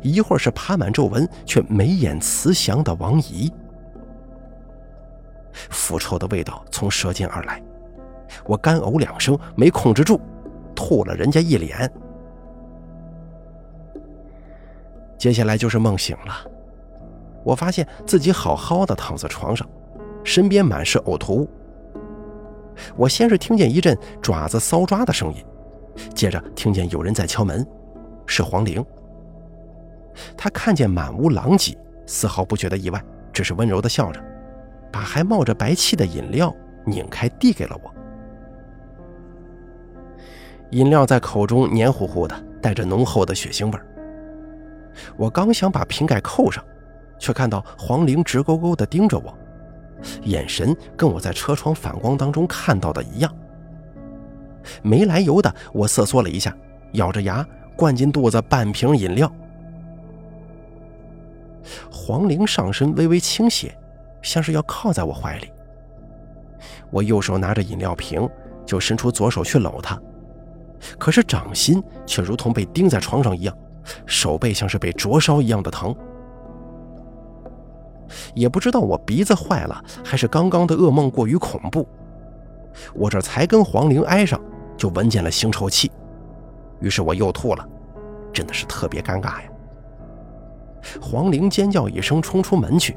[0.02, 3.52] 一会儿是爬满皱纹却眉眼慈祥的王姨。
[5.70, 7.62] 腐臭的味道从舌尖而来，
[8.46, 10.20] 我干呕两声，没控制住，
[10.76, 11.92] 吐了人家一脸。
[15.18, 16.34] 接下来就是梦醒了，
[17.44, 19.68] 我发现自己好好的躺在床上，
[20.24, 21.50] 身边满是呕吐物。
[22.96, 25.44] 我先是听见一阵爪子搔抓的声音。
[26.14, 27.66] 接着听见有人在敲门，
[28.28, 28.86] 是黄玲。
[30.38, 31.76] 他看见满屋狼藉，
[32.06, 33.04] 丝毫不觉得意外，
[33.34, 34.24] 只是温柔地笑着，
[34.92, 36.54] 把还冒着白气的饮料
[36.86, 37.92] 拧开递给了我。
[40.72, 43.80] 饮料在口中黏糊糊的，带着浓厚的血腥味
[45.16, 46.64] 我刚想把瓶盖扣上，
[47.20, 49.38] 却看到黄玲直勾勾地盯着我，
[50.24, 53.34] 眼神跟我在车窗反光当中看到的一样。
[54.82, 56.56] 没来由的，我瑟缩了一下，
[56.94, 57.46] 咬着牙
[57.76, 59.32] 灌进肚子半瓶饮料。
[61.92, 63.78] 黄玲上身微微倾斜，
[64.22, 65.50] 像是要靠在我怀里。
[66.90, 68.28] 我右手拿着饮料瓶，
[68.66, 70.00] 就伸出左手去搂她，
[70.98, 73.58] 可是掌心却如同被钉在床上一样，
[74.06, 75.96] 手背像是被灼烧一样的疼。
[78.34, 81.88] 也不知道我鼻子坏了，还是刚刚的噩梦过于恐怖，
[82.94, 84.40] 我这才跟黄玲挨上。
[84.78, 85.92] 就闻见了腥臭气，
[86.80, 87.68] 于是我又吐了，
[88.32, 89.50] 真的是特别尴尬呀。
[91.02, 92.96] 黄玲尖叫一声，冲出门去，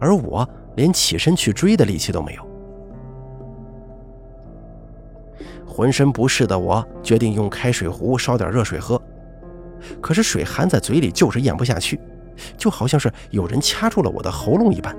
[0.00, 0.44] 而我
[0.74, 2.51] 连起身去追的力气都没有。
[5.72, 9.00] 浑身不适的我决定用开水壶烧点热水喝，
[10.00, 11.98] 可是水含在嘴里就是咽不下去，
[12.58, 14.94] 就好像是有人掐住了我的喉咙一般。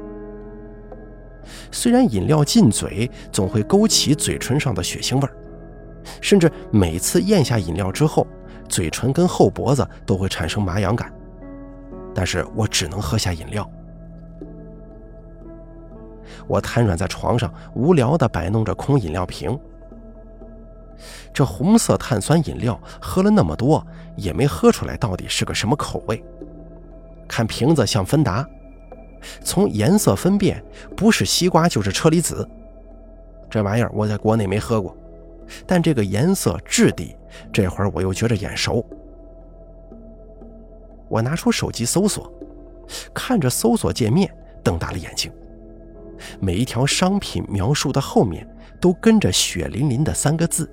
[1.71, 5.33] 虽然饮料进嘴总会勾起嘴唇上的血腥味儿。
[6.19, 8.27] 甚至每次咽下饮料之后，
[8.67, 11.09] 嘴唇跟后脖子都会产生麻痒感，
[12.13, 13.69] 但是我只能喝下饮料。
[16.45, 19.57] 我瘫软在床上，无聊地摆弄着空饮料瓶。
[21.33, 23.85] 这红色碳酸饮料喝了那么多，
[24.15, 26.23] 也没喝出来到底是个什么口味。
[27.27, 28.47] 看瓶子像芬达，
[29.43, 30.63] 从颜色分辨，
[30.95, 32.47] 不是西瓜就是车厘子。
[33.49, 34.95] 这玩意儿我在国内没喝过。
[35.67, 37.15] 但这个颜色质地，
[37.51, 38.83] 这会儿我又觉着眼熟。
[41.09, 42.31] 我拿出手机搜索，
[43.13, 44.33] 看着搜索界面，
[44.63, 45.31] 瞪大了眼睛。
[46.39, 48.47] 每一条商品描述的后面
[48.79, 50.71] 都跟着血淋淋的三个字：“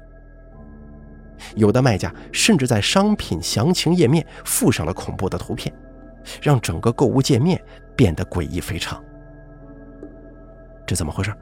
[1.56, 5.74] 有的卖家甚至在商品详情页面附上了恐怖的图片，
[6.40, 7.62] 让整个购物界面
[7.94, 9.02] 变得诡异非常。
[10.86, 11.34] 这怎么回事？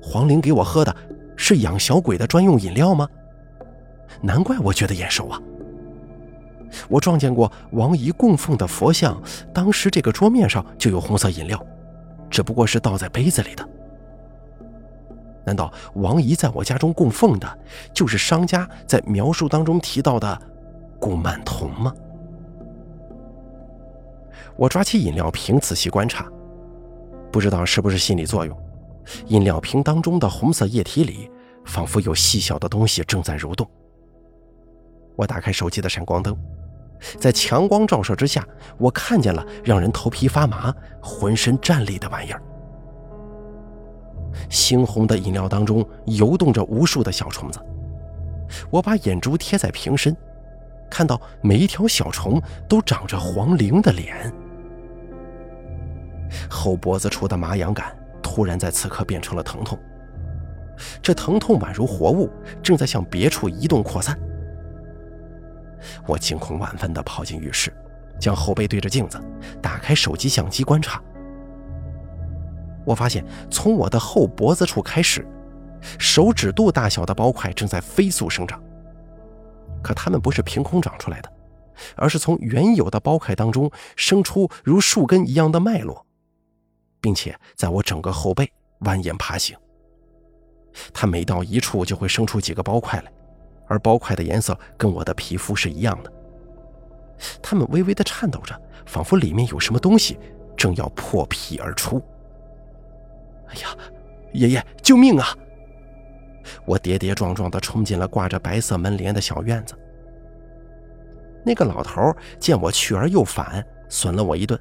[0.00, 0.94] 黄玲给我喝的
[1.36, 3.08] 是养小鬼的专用饮料吗？
[4.20, 5.40] 难怪我觉得眼熟啊！
[6.88, 9.20] 我撞见过王姨供奉的佛像，
[9.52, 11.60] 当时这个桌面上就有红色饮料，
[12.30, 13.68] 只不过是倒在杯子里的。
[15.44, 17.58] 难道王姨在我家中供奉的，
[17.92, 20.40] 就是商家在描述当中提到的
[21.00, 21.92] 顾曼童吗？
[24.56, 26.26] 我抓起饮料瓶仔细观察，
[27.32, 28.56] 不知道是不是心理作用。
[29.26, 31.28] 饮料瓶当中的红色液体里，
[31.64, 33.68] 仿佛有细小的东西正在蠕动。
[35.16, 36.36] 我打开手机的闪光灯，
[37.18, 38.46] 在强光照射之下，
[38.78, 40.72] 我看见了让人头皮发麻、
[41.02, 42.40] 浑身战栗的玩意儿。
[44.50, 47.60] 猩红的饮料当中游动着无数的小虫子，
[48.70, 50.16] 我把眼珠贴在瓶身，
[50.90, 54.32] 看到每一条小虫都长着黄灵的脸。
[56.48, 59.78] 后脖子处的麻痒感突然在此刻变成了疼痛，
[61.02, 62.30] 这疼痛宛如活物，
[62.62, 64.18] 正在向别处移动扩散。
[66.06, 67.72] 我惊恐万分地跑进浴室，
[68.18, 69.20] 将后背对着镜子，
[69.60, 71.02] 打开手机相机观察。
[72.84, 75.26] 我发现，从我的后脖子处开始，
[75.98, 78.62] 手指肚大小的包块正在飞速生长。
[79.82, 81.32] 可它们不是凭空长出来的，
[81.96, 86.06] 而是从原有的包块当中生出如树根一样的脉络，
[87.00, 89.56] 并且在我整个后背蜿蜒爬行。
[90.92, 93.12] 它每到一处就会生出几个包块来。
[93.68, 96.12] 而包块的颜色跟我的皮肤是一样的，
[97.40, 100.18] 它们微微的颤抖着，仿佛里面有什么东西
[100.58, 102.02] 正要破皮而出。
[103.52, 103.68] 哎呀，
[104.32, 105.26] 爷爷，救命啊！
[106.64, 109.74] 我跌跌撞撞的冲进了挂着白色门帘的小院子。
[111.44, 114.58] 那个老头见我去而又返，损了我一顿。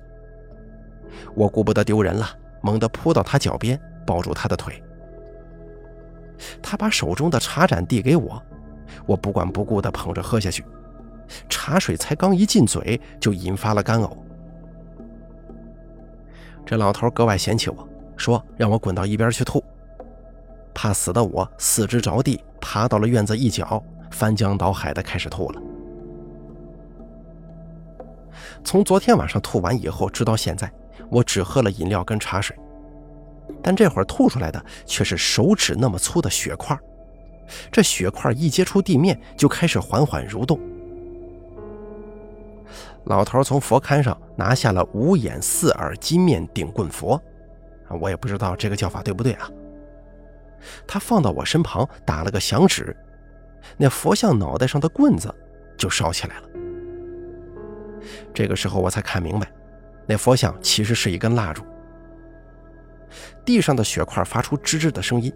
[1.33, 2.27] 我顾不得丢人了，
[2.61, 4.83] 猛地扑到他脚边，抱住他的腿。
[6.61, 8.41] 他把手中的茶盏递给我。
[9.05, 10.65] 我不管不顾地捧着喝下去，
[11.47, 14.17] 茶水才刚一进嘴，就引发了干呕。
[16.65, 17.87] 这老头格外嫌弃我，
[18.21, 19.63] 说让我滚到一边去吐。
[20.73, 25.61] 怕死的我四肢着地，爬到了院子一角，翻江倒海的开始吐了。
[28.63, 30.71] 从昨天晚上吐完以后，直到现在，
[31.09, 32.55] 我只喝了饮料跟茶水，
[33.61, 36.77] 但这会儿吐出来的却是手指那么粗的血块。
[37.71, 40.59] 这血块一接触地面，就开始缓缓蠕动。
[43.05, 47.21] 老头从佛龛上拿下了五眼四耳金面顶棍佛，
[47.99, 49.49] 我也不知道这个叫法对不对啊。
[50.87, 52.95] 他放到我身旁，打了个响指，
[53.77, 55.33] 那佛像脑袋上的棍子
[55.77, 56.43] 就烧起来了。
[58.33, 59.51] 这个时候我才看明白，
[60.07, 61.63] 那佛像其实是一根蜡烛。
[63.43, 65.33] 地上的血块发出吱吱的声音。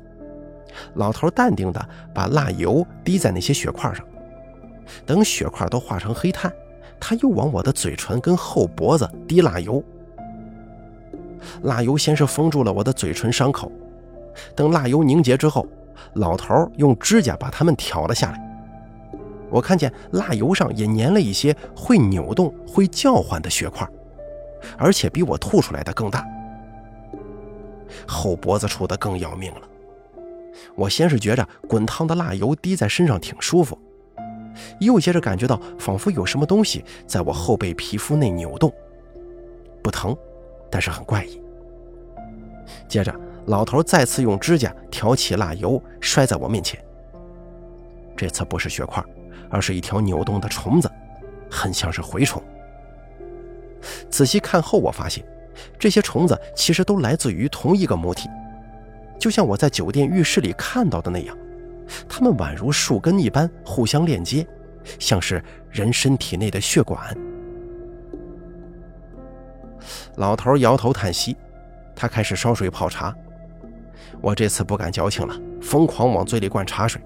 [0.96, 4.06] 老头淡定地把蜡油滴在那些血块上，
[5.06, 6.54] 等血块都化成黑炭，
[7.00, 9.84] 他又往我的嘴唇跟后脖子滴蜡油。
[11.64, 13.72] 蜡油先是封住了我的嘴唇伤口，
[14.56, 15.68] 等蜡油凝结之后，
[16.14, 18.42] 老头用指甲把它们挑了下来。
[19.50, 23.88] 我看见蜡油上也粘了一些会扭动、会叫唤的血块，
[24.78, 26.26] 而且比我吐出来的更大。
[28.08, 29.62] 后脖子处的更要命了。
[30.74, 33.78] 我先是觉着滚烫的蜡油滴在身上挺舒服，
[34.80, 38.74] 又接着感觉到仿佛有什么东西在我后背皮肤内扭动，
[39.82, 40.18] 不疼，
[40.70, 41.42] 但是很怪异。
[42.88, 43.14] 接着，
[43.46, 46.84] 老头再次用指甲挑起蜡油，摔在我面前。
[48.16, 49.04] 这次不是血块，
[49.50, 50.90] 而是一条扭动的虫子，
[51.50, 52.42] 很像是蛔虫。
[54.10, 55.24] 仔细看后，我发现
[55.78, 58.30] 这些虫子其实都来自于同一个母体。
[59.20, 61.38] 就像我在酒店浴室里看到的那样，
[62.10, 64.46] 它们宛如树根一般互相链接，
[65.00, 67.16] 像是人身体内的血管。
[70.16, 71.36] 老头摇头叹息，
[71.96, 73.16] 他开始烧水泡茶。
[74.22, 77.02] 我这次不敢矫情了，疯狂往嘴里灌茶水。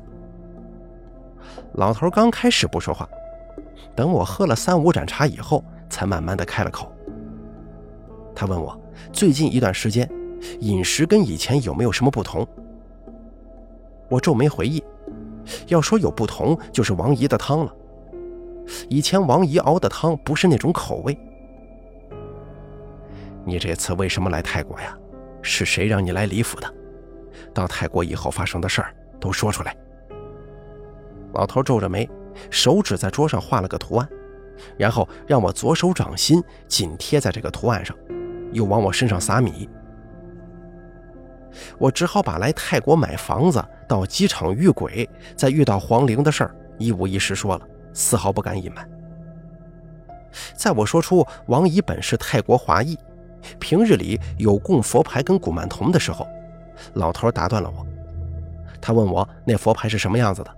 [1.74, 3.08] 老头刚开始不说话，
[3.96, 6.92] 等我喝了三五盏茶以后，才慢慢的开了口。
[8.36, 8.80] 他问我
[9.12, 10.10] 最近一段时间。
[10.62, 12.48] 饮食跟以前有没有什么不同？
[14.08, 14.82] 我皱眉回忆，
[15.68, 17.76] 要说有不同，就是王姨的汤了。
[18.88, 21.20] 以前王姨熬的汤不是那种口味。
[23.50, 24.96] 你这次为什么来泰国呀？
[25.42, 26.74] 是谁让你来李府的？
[27.54, 29.76] 到泰国以后发生的事儿都说出来。
[31.34, 32.08] 老头皱着眉，
[32.52, 34.08] 手指在桌上画了个图案，
[34.78, 37.98] 然后让我左手掌心紧贴在这个图案上，
[38.52, 39.68] 又往我身上撒米。
[41.80, 48.88] 我只好把来泰国买房子、到机场遇鬼、再遇到黄玲的事儿一五一十说了，丝毫不敢隐瞒。
[50.54, 52.96] 在我说出王姨本是泰国华裔，
[53.60, 56.28] 平日里有供佛牌跟古曼童的时候，
[56.94, 57.86] 老头打断了我。
[58.82, 60.52] 他问我那佛牌是什么样子的，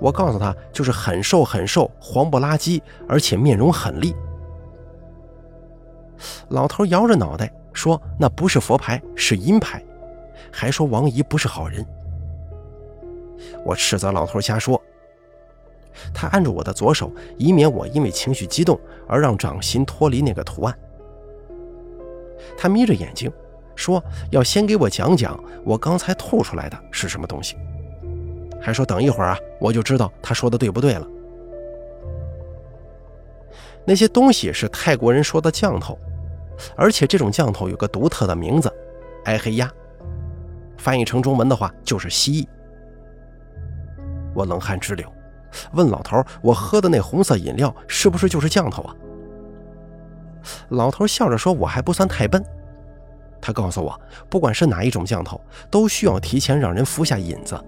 [0.00, 4.14] 我告诉他就是很瘦很瘦、黄不拉几，而且面容很厉。
[6.48, 7.52] 老头摇着脑袋。
[7.72, 9.80] 说那不是佛牌，是阴牌，
[10.50, 11.86] 还说王姨不是好人。
[13.64, 14.78] 我斥责老头瞎说。
[16.12, 20.76] 他按住我的左手，以免我因为情绪激动而让掌心脱离那个图案。
[22.56, 23.32] 他眯着眼睛，
[23.74, 27.56] 说要先给我讲讲我刚才吐出来的是什么东西，
[28.60, 31.06] 还说等一会儿啊，我就知道他说的对不对了。
[33.86, 35.98] 那些东西是泰国人说的降头，
[36.76, 38.70] 而且这种降头有个独特的名字——
[39.24, 39.70] 埃黑鸭，
[40.76, 42.46] 翻译成中文的话就是蜥蜴。
[44.34, 45.10] 我冷汗直流，
[45.72, 48.94] 问老头：“我喝的那红色饮料是不是就是降头啊？”
[50.70, 52.44] 老头笑着说：“我还不算太笨。”
[53.40, 57.58] 他告诉我，不管是哪一种降头，都需要提前让人服下引子，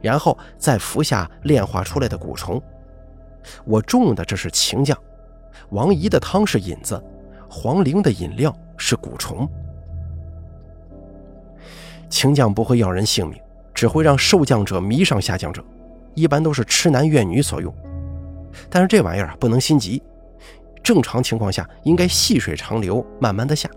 [0.00, 2.62] 然后再服下炼化出来的蛊虫。
[3.64, 4.96] 我中的这是情降。
[5.70, 7.02] 王姨的汤是引子，
[7.48, 9.48] 黄玲的饮料是蛊虫。
[12.08, 13.40] 情降不会要人性命，
[13.74, 15.64] 只会让受降者迷上下降者，
[16.14, 17.74] 一般都是痴男怨女所用。
[18.70, 20.00] 但是这玩意儿，不能心急，
[20.86, 23.68] 正常情况下应该细水长流，慢慢的下，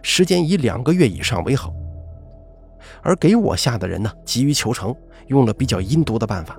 [0.00, 1.70] 时间以两个月以上为好。
[3.02, 4.96] 而给我下的人呢，急于求成，
[5.26, 6.58] 用了比较阴毒的办法，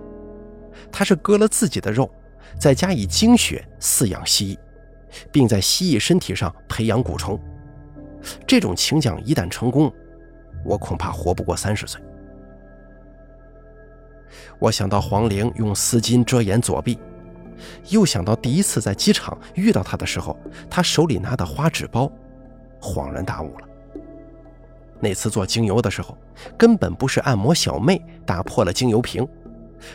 [0.92, 2.08] 他是割了自己的肉，
[2.60, 4.60] 再加以精血饲养蜥蜴。
[5.32, 7.40] 并在蜥蜴身体上培养蛊虫，
[8.46, 9.92] 这种情降一旦成功，
[10.64, 12.00] 我恐怕活不过三十岁。
[14.60, 17.00] 我想到黄玲用丝巾遮掩左臂，
[17.90, 20.38] 又想到第一次在机场遇到他的时候，
[20.70, 22.12] 他手里拿的花纸包，
[22.82, 23.68] 恍然大悟了。
[25.00, 26.18] 那次做精油的时候，
[26.58, 29.28] 根本不是按摩小妹打破了精油瓶，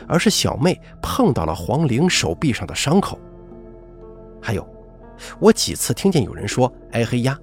[0.07, 3.19] 而是小妹碰到了黄玲手臂上的伤口，
[4.41, 4.67] 还有。
[5.39, 7.39] 我几次听见有人说“哎嘿呀”，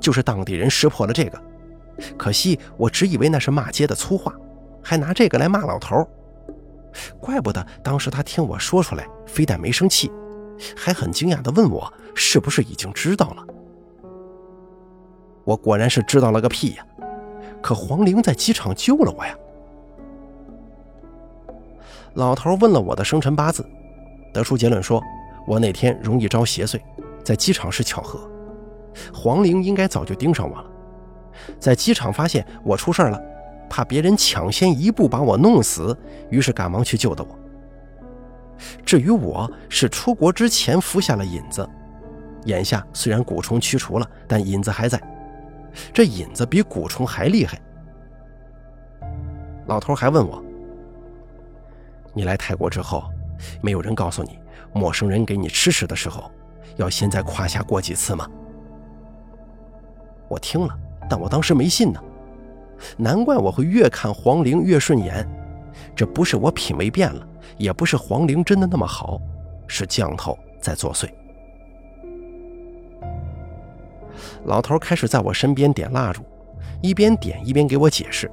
[0.00, 1.42] 就是当地人识破了这个。
[2.16, 4.34] 可惜我只以为那是骂街的粗话，
[4.82, 6.08] 还拿这个来骂老头。
[7.18, 10.10] 怪不得当时他听我说出来，非但没生气，
[10.76, 13.44] 还很惊讶地问我是不是已经知道了。
[15.44, 16.86] 我果然是知道了个屁呀！
[17.62, 19.34] 可黄玲在机场救了我呀。
[22.14, 23.64] 老头问了我的生辰八字，
[24.32, 25.02] 得出结论说。
[25.46, 26.78] 我那天容易招邪祟，
[27.24, 28.20] 在机场是巧合，
[29.12, 30.70] 黄玲应该早就盯上我了，
[31.58, 33.20] 在机场发现我出事了，
[33.70, 35.96] 怕别人抢先一步把我弄死，
[36.28, 37.38] 于是赶忙去救的我。
[38.84, 41.66] 至于我是出国之前服下了引子，
[42.44, 45.00] 眼下虽然蛊虫驱除了，但引子还在，
[45.94, 47.58] 这引子比蛊虫还厉害。
[49.66, 50.42] 老头还问我
[52.12, 53.04] ：“你来泰国之后，
[53.62, 54.38] 没有人告诉你？”
[54.74, 56.30] 陌生人给你吃食的时候，
[56.76, 58.28] 要先在胯下过几次吗？
[60.28, 60.76] 我听了，
[61.08, 62.00] 但我当时没信呢。
[62.96, 65.26] 难怪我会越看黄陵越顺眼，
[65.94, 67.26] 这不是我品味变了，
[67.56, 69.20] 也不是黄陵真的那么好，
[69.66, 71.08] 是降头在作祟。
[74.44, 76.22] 老头开始在我身边点蜡烛，
[76.82, 78.30] 一边点一边给我解释，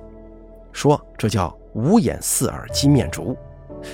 [0.72, 3.36] 说这叫五眼四耳金面烛，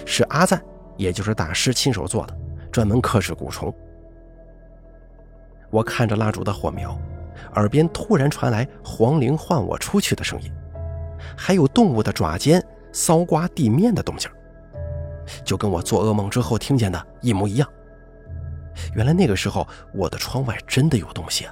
[0.05, 0.61] 是阿赞。
[0.95, 2.37] 也就是大师亲手做的，
[2.71, 3.73] 专门克制蛊虫。
[5.71, 6.95] 我看着蜡烛的火苗，
[7.55, 10.51] 耳边突然传来黄玲唤我出去的声音，
[11.37, 14.29] 还有动物的爪尖搔刮地面的动静，
[15.43, 17.67] 就跟我做噩梦之后听见的一模一样。
[18.95, 21.45] 原来那个时候我的窗外真的有东西！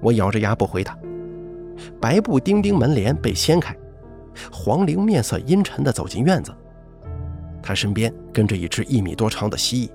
[0.00, 0.96] 我咬着牙不回答。
[2.00, 3.76] 白布丁丁门帘被掀开，
[4.52, 6.54] 黄玲面色阴沉地走进院子。
[7.60, 9.90] 她身边跟着一只一米多长的蜥蜴，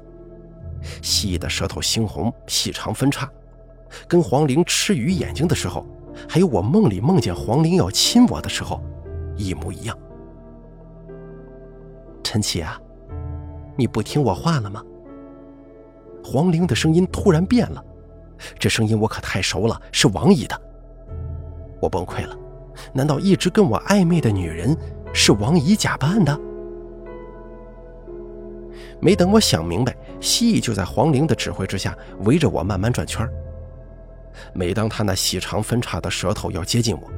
[1.01, 3.29] 蜥蜴的舌头猩红，细长分叉，
[4.07, 5.85] 跟黄玲吃鱼眼睛的时候，
[6.27, 8.81] 还有我梦里梦见黄玲要亲我的时候，
[9.35, 9.97] 一模一样。
[12.23, 12.79] 陈启啊，
[13.75, 14.83] 你不听我话了吗？
[16.23, 17.83] 黄玲的声音突然变了，
[18.59, 20.61] 这声音我可太熟了，是王姨的。
[21.79, 22.37] 我崩溃了，
[22.91, 24.75] 难道一直跟我暧昧的女人
[25.13, 26.37] 是王姨假扮的？
[28.99, 33.25] 没等我想明白，蜥蜴就在黄玲的指挥之下围着我慢慢转圈
[34.53, 37.11] 每当他那细长分叉的舌头要接近我，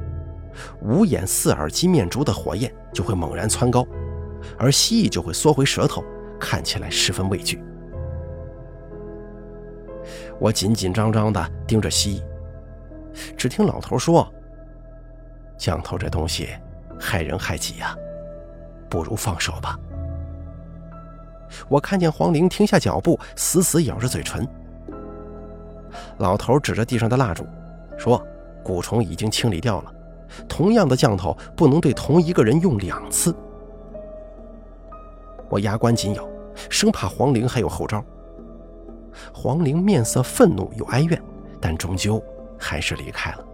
[0.80, 3.86] 五眼四耳金面烛的火焰就会猛然蹿高，
[4.58, 6.04] 而蜥蜴就会缩回舌头，
[6.38, 7.62] 看起来十分畏惧。
[10.38, 12.22] 我紧紧张张地盯着蜥
[13.14, 14.26] 蜴，只听老头说
[15.58, 16.48] ：“降头这东西
[16.98, 17.94] 害人害己呀，
[18.88, 19.78] 不如放手吧。”
[21.68, 24.46] 我看见黄玲停下脚步，死死咬着嘴唇。
[26.18, 27.46] 老头指着地上的蜡烛，
[27.96, 28.24] 说
[28.64, 29.92] ：“蛊虫已经清理掉了，
[30.48, 33.34] 同样的降头不能对同一个人用两次。”
[35.48, 36.28] 我牙关紧咬，
[36.68, 38.04] 生怕黄玲还有后招。
[39.34, 41.20] 黄玲面色愤怒又哀怨，
[41.60, 42.22] 但终究
[42.56, 43.44] 还是离开了。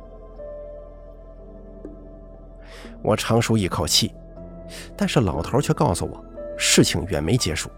[3.03, 4.15] 我长舒一口气，
[4.97, 6.23] 但是老头却告诉我，
[6.59, 7.71] 事情远没结束，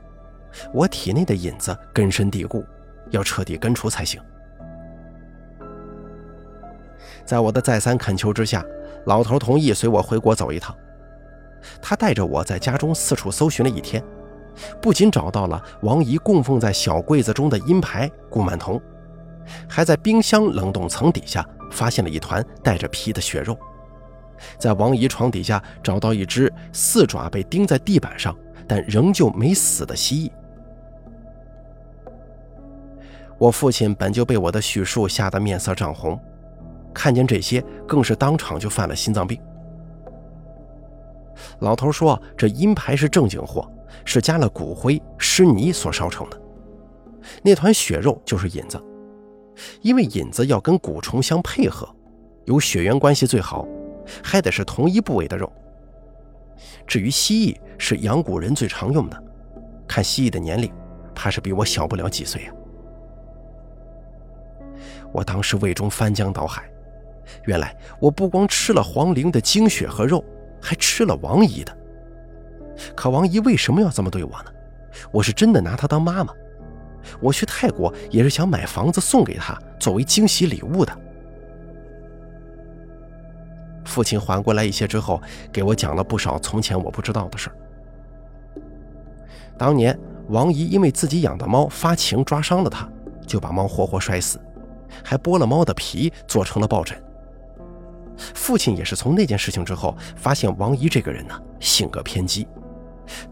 [0.73, 2.65] 我体内的瘾子根深蒂固，
[3.11, 4.21] 要彻底根除才行。
[7.29, 8.65] 在我的再三恳求之下，
[9.05, 10.75] 老头同意随我回国走一趟。
[11.83, 14.03] 他带着我在家中四处搜寻了一天。
[14.81, 18.81] 不仅找到了王姨供奉在小柜子中的阴牌顾曼童，
[19.69, 23.55] 还在冰箱冷冻层底下发现了一团带着皮的血肉，
[24.59, 28.35] 在王姨床底下找到一只四爪被钉在地板上
[28.67, 30.33] 但仍旧没死的蜥蜴。
[33.37, 36.19] 我父亲本就被我的叙述吓得面色涨红，
[36.93, 39.41] 看见这些更是当场就犯了心脏病。
[41.61, 43.71] 老头说：“这阴牌是正经货。”
[44.05, 46.41] 是加了骨灰、湿泥所烧成的，
[47.43, 48.83] 那团血肉就是引子，
[49.81, 51.89] 因为引子要跟蛊虫相配合，
[52.45, 53.67] 有血缘关系最好，
[54.23, 55.51] 还得是同一部位的肉。
[56.87, 59.23] 至于蜥蜴，是养蛊人最常用的，
[59.87, 60.71] 看蜥蜴的年龄，
[61.15, 62.55] 怕是比我小不了几岁啊。
[65.13, 66.71] 我当时胃中翻江倒海，
[67.45, 70.25] 原来我不光吃了黄玲的精血和肉，
[70.61, 71.77] 还吃了王姨的。
[72.95, 74.53] 可王姨为什么要这么对我呢？
[75.11, 76.33] 我是真的拿她当妈妈。
[77.21, 80.97] 我去泰国也是想买房子送给她，作为惊喜礼物的。
[83.85, 85.21] 父亲缓过来一些之后，
[85.51, 87.57] 给我讲了不少从前我不知道的事儿。
[89.57, 89.99] 当年
[90.29, 92.89] 王姨因为自己养的猫发情抓伤了她，
[93.27, 94.39] 就把猫活活摔死，
[95.03, 97.01] 还剥了猫的皮做成了抱枕。
[98.35, 102.47] 父亲也是从那件事情之后，发现王姨这个人呢，性格偏激。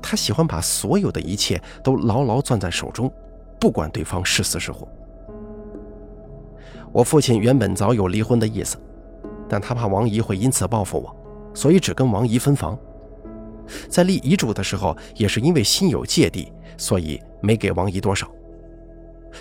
[0.00, 3.12] 他喜欢把所有的一切都牢牢攥在手中，
[3.60, 4.88] 不管对方是死是活。
[6.92, 8.78] 我父亲原本早有离婚的意思，
[9.48, 11.14] 但他怕王姨会因此报复我，
[11.52, 12.78] 所以只跟王姨分房。
[13.88, 18.26] 在立遗嘱的时候，也是因为心有芥蒂，所以没给王姨多少。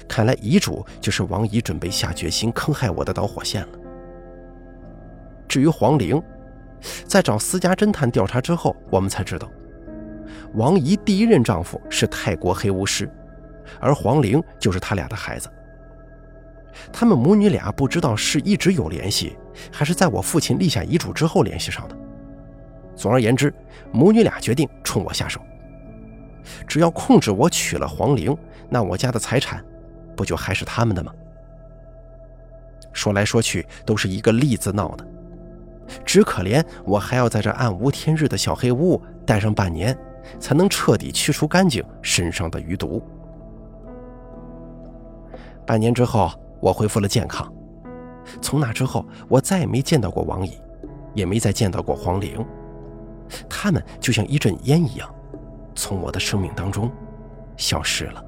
[0.08, 3.80] 看来遗嘱就是王姨准备下决心坑害我的导火线了。
[5.56, 6.22] 至于黄玲，
[7.08, 9.50] 在找私家侦探调查之后，我们才知道。
[10.56, 13.10] 王姨第一任丈夫是泰国黑巫师，
[13.80, 15.50] 而黄玲就是他俩的孩子。
[16.92, 19.38] 他们母女俩不知道是一直有联系，
[19.72, 21.96] 还是在我父亲立下遗嘱之后联系上的。
[22.94, 23.54] 总而言之，
[23.94, 25.40] 母女俩决定冲我下手。
[26.68, 28.38] 只要控制我娶了黄玲，
[28.68, 29.64] 那我家的财产
[30.18, 31.14] 不就还是他们的吗？
[32.92, 35.06] 说来说去都是一个“利”字闹的，
[36.04, 39.98] 只可怜我还要在这暗无天日的小黑屋待上半年。
[40.40, 43.00] 才能彻底去除干净身上的余毒。
[45.68, 47.48] 半年之后，我恢复了健康。
[48.42, 50.58] 从那之后，我再也没见到过王姨，
[51.14, 52.44] 也没再见到过黄玲。
[53.48, 55.08] 他们就像一阵烟一样，
[55.76, 56.92] 从我的生命当中
[57.56, 58.26] 消失了。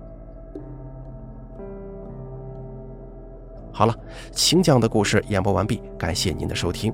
[3.71, 3.95] 好了，
[4.31, 6.93] 秦将的故事演播完毕，感谢您的收听。